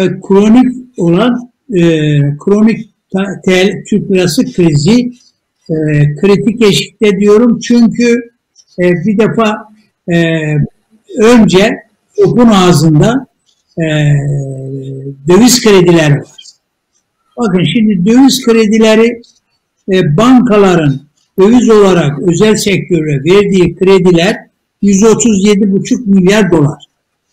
[0.28, 1.82] kronik olan e,
[2.44, 2.90] kronik
[3.44, 5.12] tel, Türk lirası krizi
[5.70, 5.74] e,
[6.16, 7.58] kritik eşikte diyorum.
[7.58, 8.30] Çünkü
[8.78, 9.68] e, bir defa
[10.12, 10.34] e,
[11.18, 11.70] önce
[12.16, 13.26] topun ağzında
[13.78, 13.84] e,
[15.28, 16.40] döviz krediler var.
[17.38, 19.22] Bakın şimdi döviz kredileri
[19.92, 21.00] e, bankaların
[21.38, 24.36] döviz olarak özel sektöre verdiği krediler
[24.82, 26.84] 137,5 milyar dolar.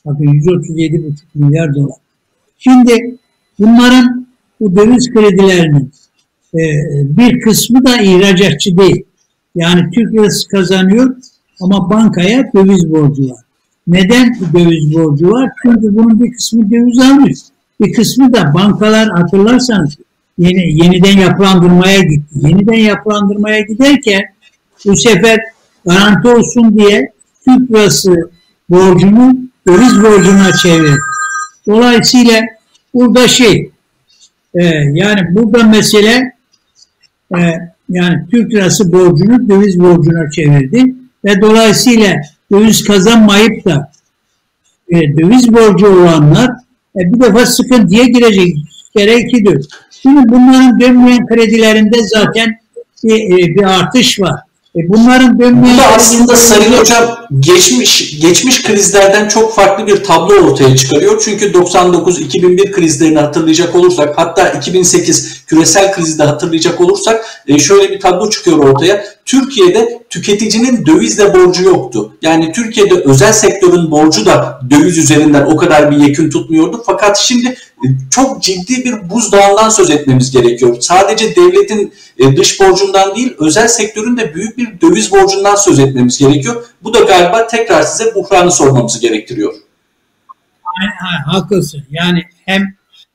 [0.05, 1.95] Bakın 137,5 milyar dolar.
[2.57, 3.17] Şimdi
[3.59, 4.27] bunların
[4.59, 5.91] bu döviz kredilerinin
[7.03, 9.03] bir kısmı da ihracatçı değil.
[9.55, 11.15] Yani Türk lirası kazanıyor
[11.61, 13.41] ama bankaya döviz borcu var.
[13.87, 15.49] Neden döviz borcu var?
[15.63, 17.39] Çünkü bunun bir kısmı döviz almış.
[17.81, 19.97] Bir kısmı da bankalar hatırlarsanız
[20.37, 22.35] yeni, yeniden yapılandırmaya gitti.
[22.35, 24.21] Yeniden yapılandırmaya giderken
[24.85, 25.39] bu sefer
[25.85, 27.11] garanti olsun diye
[27.45, 28.29] Türk lirası
[28.69, 30.97] borcunu döviz borcuna çevirdi.
[31.67, 32.41] Dolayısıyla
[32.93, 33.71] burada şey
[34.53, 36.36] e, yani burada mesele
[37.35, 37.39] e,
[37.89, 42.15] yani Türk lirası borcunu döviz borcuna çevirdi ve dolayısıyla
[42.51, 43.91] döviz kazanmayıp da
[44.89, 46.49] e, döviz borcu olanlar
[46.95, 48.55] e, bir defa sıkıntıya girecek
[48.95, 49.67] gerekidir.
[50.01, 52.57] Şimdi bunların dönmeyen kredilerinde zaten
[53.03, 54.39] bir, e, bir artış var.
[54.75, 55.77] E bunların dönmeyen...
[55.77, 57.03] Bu da aslında Sayın Hocam
[57.39, 61.21] geçmiş geçmiş krizlerden çok farklı bir tablo ortaya çıkarıyor.
[61.25, 67.99] Çünkü 99-2001 krizlerini hatırlayacak olursak hatta 2008 küresel krizi de hatırlayacak olursak e, şöyle bir
[67.99, 69.03] tablo çıkıyor ortaya.
[69.25, 72.13] Türkiye'de tüketicinin dövizle borcu yoktu.
[72.21, 76.83] Yani Türkiye'de özel sektörün borcu da döviz üzerinden o kadar bir yekün tutmuyordu.
[76.85, 80.77] Fakat şimdi e, çok ciddi bir buzdağından söz etmemiz gerekiyor.
[80.79, 86.17] Sadece devletin e, dış borcundan değil, özel sektörün de büyük bir döviz borcundan söz etmemiz
[86.17, 86.63] gerekiyor.
[86.83, 89.53] Bu da galiba tekrar size buhranı sormamızı gerektiriyor.
[91.25, 91.83] Haklısın.
[91.89, 92.61] Yani hem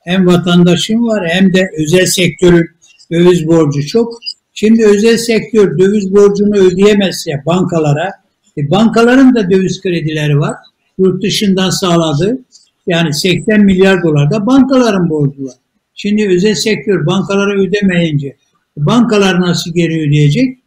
[0.00, 2.66] hem vatandaşın var hem de özel sektörün
[3.12, 4.18] döviz borcu çok.
[4.54, 8.10] Şimdi özel sektör döviz borcunu ödeyemezse bankalara,
[8.58, 10.56] e bankaların da döviz kredileri var.
[10.98, 12.38] Yurt dışından sağladı.
[12.86, 15.54] Yani 80 milyar dolar da bankaların borcu var.
[15.94, 18.36] Şimdi özel sektör bankalara ödemeyince
[18.76, 20.58] bankalar nasıl geri ödeyecek?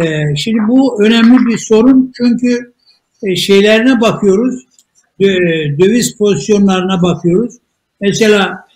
[0.00, 2.71] Ee, şimdi bu önemli bir sorun çünkü e,
[3.36, 4.66] şeylerine bakıyoruz,
[5.78, 7.54] döviz pozisyonlarına bakıyoruz.
[8.00, 8.66] Mesela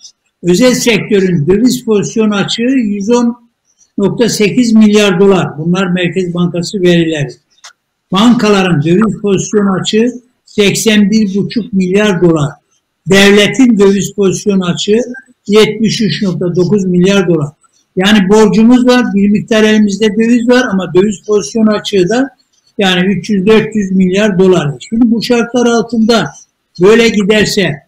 [0.43, 5.57] özel sektörün döviz pozisyon açığı 110.8 milyar dolar.
[5.57, 7.29] Bunlar Merkez Bankası verileri.
[8.11, 10.13] Bankaların döviz pozisyon açığı
[10.45, 12.49] 81,5 milyar dolar.
[13.07, 15.01] Devletin döviz pozisyon açığı
[15.47, 17.49] 73.9 milyar dolar.
[17.95, 22.36] Yani borcumuz var, bir miktar elimizde döviz var ama döviz pozisyon açığı da
[22.77, 24.87] yani 300-400 milyar dolar.
[24.89, 26.31] Şimdi bu şartlar altında
[26.81, 27.87] böyle giderse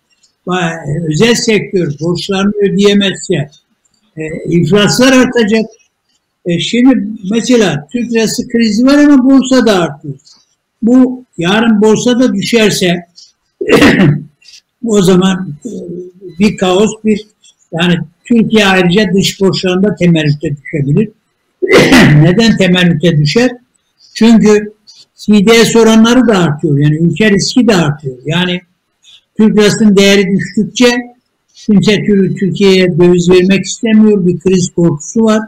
[1.07, 3.49] özel sektör borçlarını ödeyemezse
[4.17, 5.65] e, iflaslar artacak.
[6.45, 10.15] E, şimdi mesela Türk lirası krizi var ama borsa da artıyor.
[10.81, 12.95] Bu yarın borsa da düşerse
[14.85, 15.71] o zaman e,
[16.39, 17.27] bir kaos bir
[17.71, 21.09] yani Türkiye ayrıca dış borçlarında temerrüte düşebilir.
[22.21, 23.51] Neden temerrüte düşer?
[24.13, 24.73] Çünkü
[25.19, 26.77] CDS oranları da artıyor.
[26.77, 28.17] Yani ülke riski de artıyor.
[28.25, 28.61] Yani
[29.37, 30.87] Türk lirasının değeri düştükçe
[31.55, 32.03] kimse
[32.39, 34.25] Türkiye'ye döviz vermek istemiyor.
[34.25, 35.41] Bir kriz korkusu var.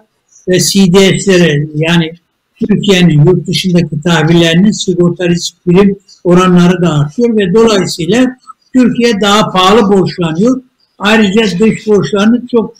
[0.47, 2.11] Ve CDS'lere yani
[2.55, 8.37] Türkiye'nin yurt dışındaki tahvillerinin sigorta risk birim oranları da artıyor ve dolayısıyla
[8.73, 10.61] Türkiye daha pahalı borçlanıyor.
[10.99, 12.75] Ayrıca dış borçlarını çok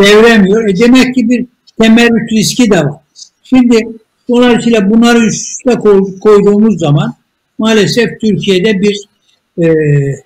[0.00, 0.68] çevremiyor.
[0.68, 1.46] E demek ki bir
[1.80, 3.00] temerrüt riski de var.
[3.44, 3.88] Şimdi
[4.28, 5.78] dolayısıyla bunları üst üste
[6.20, 7.14] koyduğumuz zaman
[7.58, 8.96] maalesef Türkiye'de bir
[9.58, 9.66] e,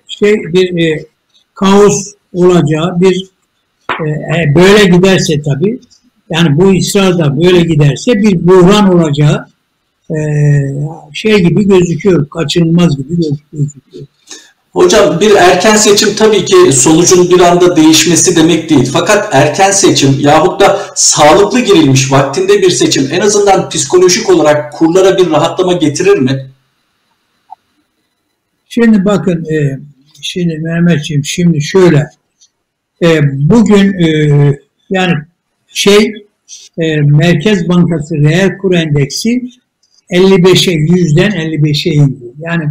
[0.07, 1.05] şey bir e,
[1.53, 3.29] kaos olacağı bir
[4.05, 5.79] e, e böyle giderse tabii
[6.29, 9.45] yani bu ısrarda böyle giderse bir buhran olacağı
[10.11, 10.17] e,
[11.13, 13.15] şey gibi gözüküyor, kaçınılmaz gibi
[13.53, 14.07] gözüküyor.
[14.73, 18.89] Hocam bir erken seçim tabii ki sonucun bir anda değişmesi demek değil.
[18.93, 25.17] Fakat erken seçim yahut da sağlıklı girilmiş vaktinde bir seçim en azından psikolojik olarak kurlara
[25.17, 26.49] bir rahatlama getirir mi?
[28.69, 29.79] Şimdi bakın e,
[30.21, 32.09] şimdi Mehmetciğim şimdi şöyle
[33.03, 34.07] e, bugün e,
[34.89, 35.13] yani
[35.67, 36.13] şey
[37.03, 39.41] Merkez Bankası reel kur endeksi
[40.11, 42.23] 55'e yüzden 55'e indi.
[42.39, 42.63] Yani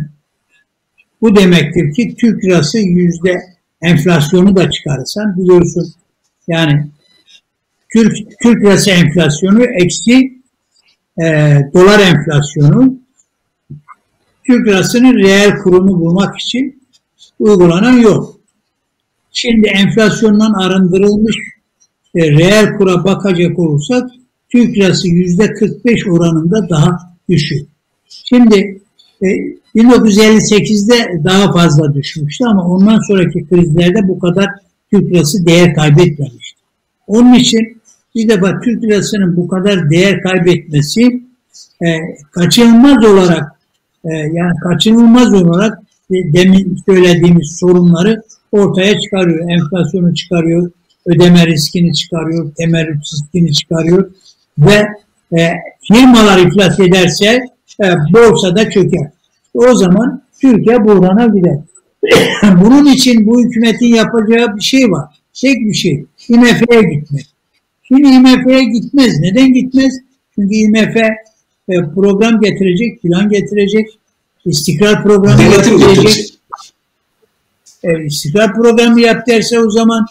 [1.22, 3.40] bu demektir ki Türk lirası yüzde
[3.82, 5.92] enflasyonu da çıkarırsan biliyorsun
[6.48, 6.86] yani
[7.92, 10.38] Türk, Türk lirası enflasyonu eksi
[11.22, 11.24] e,
[11.74, 12.98] dolar enflasyonu
[14.46, 16.82] Türk lirasının reel kurunu bulmak için
[17.38, 18.32] uygulanan yol.
[19.32, 21.36] Şimdi enflasyondan arındırılmış
[22.14, 24.10] e, reel kura bakacak olursak
[24.48, 27.68] Türk lirası yüzde 45 oranında daha düşük.
[28.08, 28.77] Şimdi
[29.22, 29.26] e,
[29.76, 34.46] 1958'de daha fazla düşmüştü ama ondan sonraki krizlerde bu kadar
[34.90, 36.60] Türk lirası değer kaybetmemişti.
[37.06, 37.80] Onun için
[38.14, 41.22] bir defa Türk lirasının bu kadar değer kaybetmesi
[41.82, 41.88] e,
[42.30, 43.52] kaçınılmaz olarak
[44.04, 45.78] e, yani kaçınılmaz olarak
[46.10, 49.50] e, demin söylediğimiz sorunları ortaya çıkarıyor.
[49.50, 50.70] Enflasyonu çıkarıyor,
[51.06, 54.10] ödeme riskini çıkarıyor, temerrüt riskini çıkarıyor
[54.58, 54.88] ve
[55.38, 55.50] e,
[55.92, 57.40] firmalar iflas ederse
[57.82, 59.10] e, borsada çöker.
[59.54, 61.58] O zaman Türkiye buhrana gider.
[62.64, 65.04] Bunun için bu hükümetin yapacağı bir şey var.
[65.40, 66.04] Tek bir şey.
[66.28, 67.26] IMF'ye gitmek.
[67.82, 69.20] Şimdi IMF'ye gitmez.
[69.20, 69.92] Neden gitmez?
[70.34, 73.98] Çünkü IMF e, program getirecek, plan getirecek,
[74.44, 76.34] istikrar programı Denetim getirecek.
[77.82, 80.06] E, istikrar programı yap derse o zaman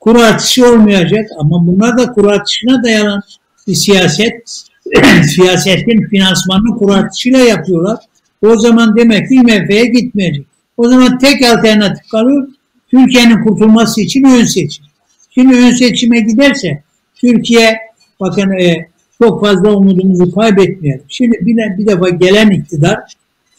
[0.00, 3.22] kur artışı olmayacak ama bunlar da kur artışına dayanan
[3.66, 4.64] bir siyaset.
[5.34, 7.98] Siyasetin finansmanını kur artışıyla yapıyorlar.
[8.42, 10.46] O zaman demek ki IMF'ye gitmeyecek.
[10.76, 12.48] O zaman tek alternatif kalıyor
[12.90, 14.84] Türkiye'nin kurtulması için ön seçim.
[15.30, 16.82] Şimdi ön seçime giderse
[17.14, 17.78] Türkiye
[18.20, 18.88] bakın e,
[19.18, 21.02] çok fazla umudumuzu kaybetmeyelim.
[21.08, 22.98] Şimdi bir, bir defa gelen iktidar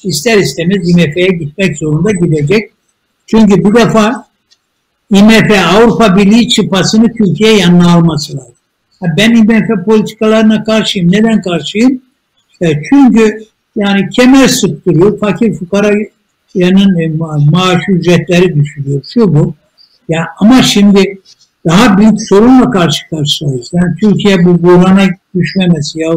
[0.04, 2.72] ister istemez IMF'ye gitmek zorunda gidecek.
[3.28, 4.26] Çünkü bir defa
[5.12, 8.54] IMF Avrupa Birliği çıpasını Türkiye yanına alması lazım.
[9.18, 11.12] Ben IMF politikalarına karşıyım.
[11.12, 12.02] Neden karşıyım?
[12.62, 13.44] E, çünkü
[13.76, 15.20] yani kemer sıktırıyor.
[15.20, 15.94] Fakir fukara
[16.56, 19.02] yanın e, ma maaş ücretleri düşürüyor.
[19.14, 19.56] Şu bu.
[20.10, 21.22] Ya ama şimdi
[21.66, 23.70] daha büyük sorunla karşı karşıyayız.
[23.74, 26.12] Yani Türkiye bu buhrana düşmemesi ya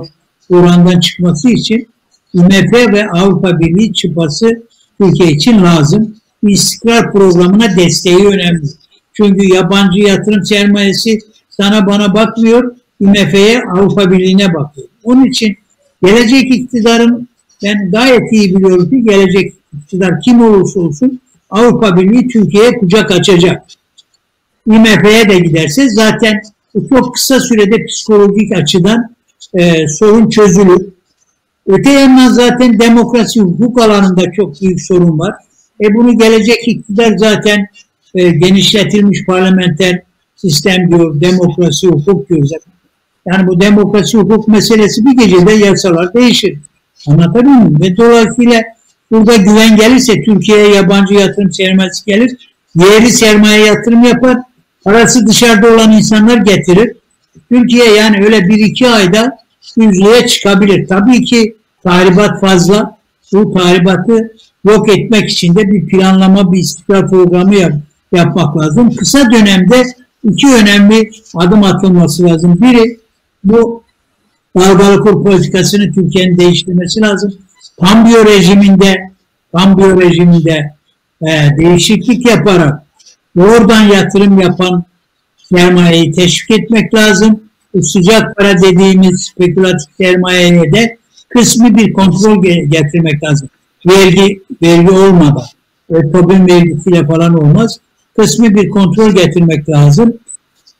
[0.50, 1.88] buhrandan çıkması için
[2.34, 4.62] IMF ve Avrupa Birliği çıpası
[5.00, 6.16] Türkiye için lazım.
[6.42, 8.66] İstikrar programına desteği önemli.
[9.12, 11.18] Çünkü yabancı yatırım sermayesi
[11.50, 14.88] sana bana bakmıyor, IMF'ye Avrupa Birliği'ne bakıyor.
[15.04, 15.56] Onun için
[16.02, 17.28] gelecek iktidarın
[17.62, 21.20] ben gayet iyi biliyorum ki gelecek iktidar kim olursa olsun
[21.50, 23.66] Avrupa Birliği Türkiye'ye kucak açacak.
[24.66, 26.42] IMF'ye de giderse zaten
[26.88, 29.16] çok kısa sürede psikolojik açıdan
[29.54, 30.86] e, sorun çözülür.
[31.66, 35.34] Öte yandan zaten demokrasi hukuk alanında çok büyük sorun var.
[35.84, 37.66] E bunu gelecek iktidar zaten
[38.14, 40.02] e, genişletilmiş parlamenter
[40.36, 42.72] sistem diyor, demokrasi hukuk diyor zaten.
[43.26, 46.58] Yani bu demokrasi hukuk meselesi bir gecede yasalar değişir.
[47.08, 47.80] Anlatabiliyor muyum?
[47.82, 48.62] Ve dolayısıyla
[49.10, 52.54] burada güven gelirse Türkiye'ye yabancı yatırım sermayesi gelir.
[52.74, 54.36] Yerli sermaye yatırım yapar.
[54.84, 56.92] Parası dışarıda olan insanlar getirir.
[57.48, 59.38] Türkiye yani öyle bir iki ayda
[59.76, 60.88] yüzlüğe çıkabilir.
[60.88, 62.96] Tabii ki tahribat fazla.
[63.32, 64.32] Bu tahribatı
[64.64, 67.72] yok etmek için de bir planlama, bir istikrar programı yap,
[68.12, 68.96] yapmak lazım.
[68.96, 69.82] Kısa dönemde
[70.24, 72.58] iki önemli adım atılması lazım.
[72.60, 73.05] Biri
[73.48, 73.82] bu
[74.56, 77.34] dalgalı politikasını Türkiye'nin değiştirmesi lazım.
[77.80, 79.10] Kambiyo rejiminde
[79.52, 80.74] kambiyo rejiminde
[81.22, 82.82] e, değişiklik yaparak
[83.38, 84.84] oradan yatırım yapan
[85.36, 87.40] sermayeyi teşvik etmek lazım.
[87.74, 90.96] Bu sıcak para dediğimiz spekülatif sermayeye de
[91.28, 93.48] kısmi bir kontrol getirmek lazım.
[93.86, 95.44] Vergi, vergi olmadan,
[95.90, 97.78] e, Tobin vergisiyle falan olmaz.
[98.16, 100.12] Kısmi bir kontrol getirmek lazım.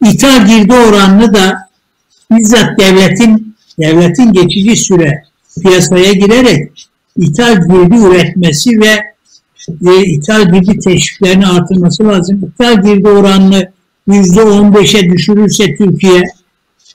[0.05, 1.66] İthal girdi oranını da
[2.31, 5.23] bizzat devletin devletin geçici süre
[5.63, 9.03] piyasaya girerek ithal girdi üretmesi ve
[9.91, 12.53] e, ithal girdi teşviklerini artırması lazım.
[12.55, 13.71] İthal girdi oranını
[14.07, 16.25] yüzde on beşe düşürürse Türkiye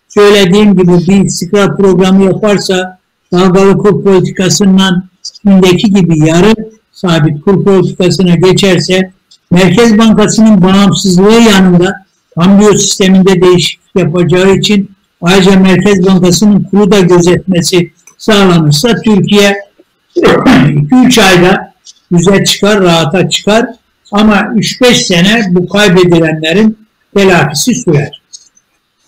[0.10, 3.00] söylediğim gibi bir istikrar programı yaparsa
[3.34, 6.54] dalgalı kur politikasından Çin'deki gibi yarı
[6.92, 9.12] sabit kur politikasına geçerse
[9.52, 12.06] Merkez Bankası'nın bağımsızlığı yanında
[12.36, 14.91] kambiyo sisteminde değişiklik yapacağı için
[15.22, 19.56] ayrıca Merkez Bankası'nın kuru da gözetmesi sağlanırsa Türkiye
[20.18, 21.74] 2-3 ayda
[22.14, 23.66] düze çıkar, rahata çıkar
[24.12, 26.78] ama 3-5 sene bu kaybedilenlerin
[27.16, 28.22] telafisi sürer.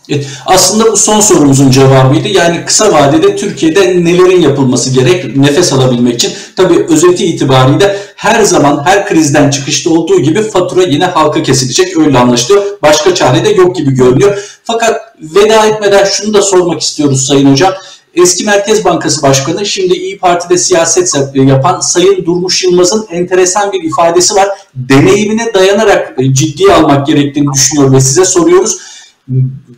[0.10, 2.28] Evet, aslında bu son sorumuzun cevabıydı.
[2.28, 6.32] Yani kısa vadede Türkiye'de nelerin yapılması gerek nefes alabilmek için.
[6.56, 11.98] Tabii özeti itibariyle her zaman her krizden çıkışta olduğu gibi fatura yine halka kesilecek.
[11.98, 12.64] Öyle anlaşılıyor.
[12.82, 14.60] Başka çare de yok gibi görünüyor.
[14.64, 17.74] Fakat veda etmeden şunu da sormak istiyoruz Sayın Hocam.
[18.16, 24.36] Eski Merkez Bankası Başkanı, şimdi İyi Parti'de siyaset yapan Sayın Durmuş Yılmaz'ın enteresan bir ifadesi
[24.36, 24.48] var.
[24.76, 28.78] Deneyimine dayanarak ciddiye almak gerektiğini düşünüyor ve size soruyoruz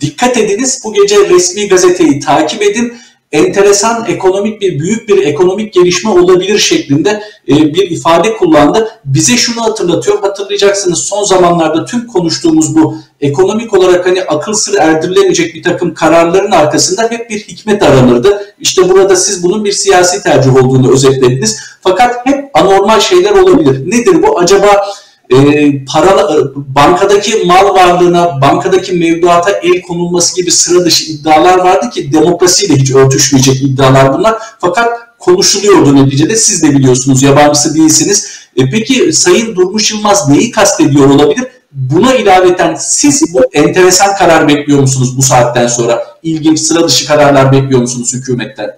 [0.01, 2.93] dikkat ediniz bu gece resmi gazeteyi takip edin.
[3.35, 8.89] Enteresan ekonomik bir büyük bir ekonomik gelişme olabilir şeklinde e, bir ifade kullandı.
[9.05, 10.21] Bize şunu hatırlatıyor.
[10.21, 16.51] Hatırlayacaksınız son zamanlarda tüm konuştuğumuz bu ekonomik olarak hani akıl sır erdirilemeyecek bir takım kararların
[16.51, 18.53] arkasında hep bir hikmet aranırdı.
[18.59, 21.59] İşte burada siz bunun bir siyasi tercih olduğunu özetlediniz.
[21.81, 23.91] Fakat hep anormal şeyler olabilir.
[23.91, 24.39] Nedir bu?
[24.39, 24.85] Acaba
[25.33, 32.13] e, para, bankadaki mal varlığına, bankadaki mevduata el konulması gibi sıra dışı iddialar vardı ki
[32.13, 34.35] demokrasiyle hiç örtüşmeyecek iddialar bunlar.
[34.59, 36.35] Fakat konuşuluyordu neticede.
[36.35, 38.29] Siz de biliyorsunuz, yabancısı değilsiniz.
[38.57, 41.47] E, peki Sayın Durmuş Yılmaz neyi kastediyor olabilir?
[41.71, 46.07] Buna ilaveten siz bu enteresan karar bekliyor musunuz bu saatten sonra?
[46.23, 48.77] İlginç sıra dışı kararlar bekliyor musunuz hükümetten?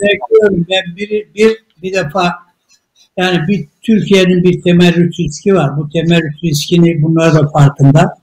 [0.00, 0.66] Bekliyorum.
[0.70, 2.34] Ben bir, bir, bir defa
[3.18, 5.76] Yani bir Türkiye'nin bir temerrüt riski var.
[5.76, 8.14] Bu temerrüt riskini bunlar da farkında.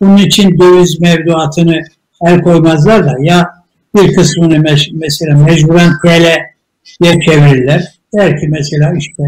[0.00, 1.82] Bunun için döviz mevduatını
[2.26, 3.48] el koymazlar da ya
[3.94, 7.84] bir kısmını mesela mecburen TL'ye çevirirler.
[8.14, 9.22] Der ki mesela işte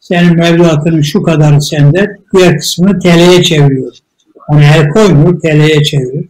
[0.00, 3.92] senin mevduatının şu kadarı sende, diğer kısmını TL'ye çeviriyor.
[4.38, 6.24] Hani el koymuyor, TL'ye çeviriyor.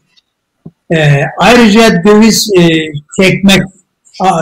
[0.91, 2.69] Ee, ayrıca döviz e,
[3.21, 3.63] çekmek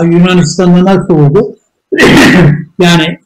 [0.02, 1.56] Yunanistan'da nasıl oldu?
[2.78, 3.19] yani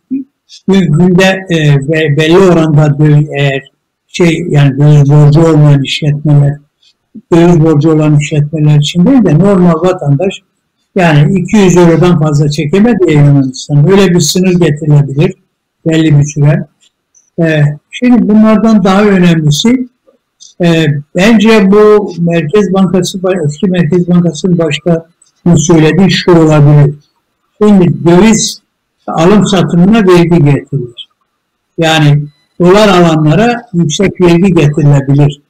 [0.68, 2.96] günde e, belli oranda
[3.38, 3.62] eğer
[4.06, 6.56] şey yani döviz borcu olmayan işletmeler,
[7.32, 10.40] döviz borcu olan işletmeler için değil de normal vatandaş
[10.96, 13.90] yani 200 eurodan fazla çekemedi Yunanistan.
[13.90, 15.34] Öyle bir sınır getirilebilir
[15.86, 16.66] belli bir süre.
[17.40, 19.88] Ee, şimdi bunlardan daha önemlisi
[20.60, 20.86] e,
[21.16, 25.06] bence bu Merkez Bankası, eski Merkez Bankası'nın başka
[25.56, 26.94] söylediği şu olabilir.
[27.62, 28.63] Şimdi döviz
[29.06, 31.08] alım satımına vergi getirilir.
[31.78, 32.24] Yani
[32.60, 35.40] dolar alanlara yüksek vergi getirilebilir.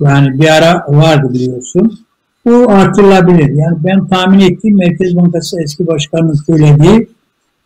[0.00, 1.98] Yani bir ara vardı biliyorsun.
[2.46, 3.50] Bu artırılabilir.
[3.50, 7.08] Yani ben tahmin ettiğim Merkez Bankası eski başkanının söylediği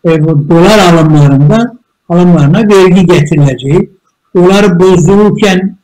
[0.04, 1.76] e, bu dolar alımlarında
[2.08, 3.90] alımlarına vergi getirileceği.
[4.36, 5.76] Doları bozdururken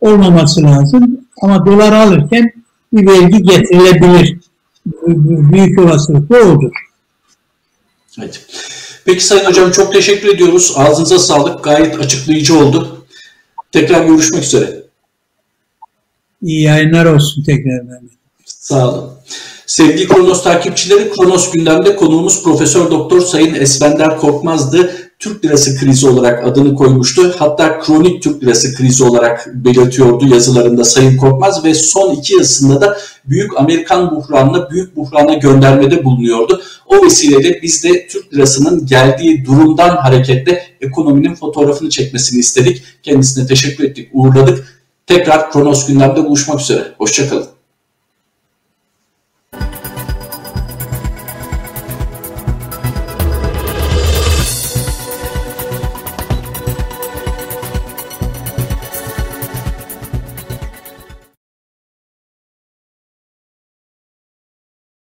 [0.00, 2.52] olmaması lazım ama dolar alırken
[2.92, 4.38] bir vergi getirilebilir.
[5.52, 6.89] Büyük olasılıkla odur.
[8.18, 8.46] Evet.
[9.04, 10.72] Peki Sayın Hocam çok teşekkür ediyoruz.
[10.76, 11.64] Ağzınıza sağlık.
[11.64, 13.06] Gayet açıklayıcı oldu.
[13.72, 14.82] Tekrar görüşmek üzere.
[16.42, 17.80] İyi yayınlar olsun tekrar.
[18.44, 19.10] Sağ olun.
[19.66, 25.09] Sevgili Kronos takipçileri, Kronos gündemde konuğumuz Profesör Doktor Sayın Esbender Korkmaz'dı.
[25.20, 27.34] Türk lirası krizi olarak adını koymuştu.
[27.38, 32.98] Hatta kronik Türk lirası krizi olarak belirtiyordu yazılarında Sayın Korkmaz ve son iki yazısında da
[33.24, 36.62] büyük Amerikan buhranına, büyük buhrana göndermede bulunuyordu.
[36.86, 42.82] O vesileyle biz de Türk lirasının geldiği durumdan hareketle ekonominin fotoğrafını çekmesini istedik.
[43.02, 44.80] Kendisine teşekkür ettik, uğurladık.
[45.06, 46.84] Tekrar Kronos gündemde buluşmak üzere.
[46.98, 47.46] Hoşçakalın.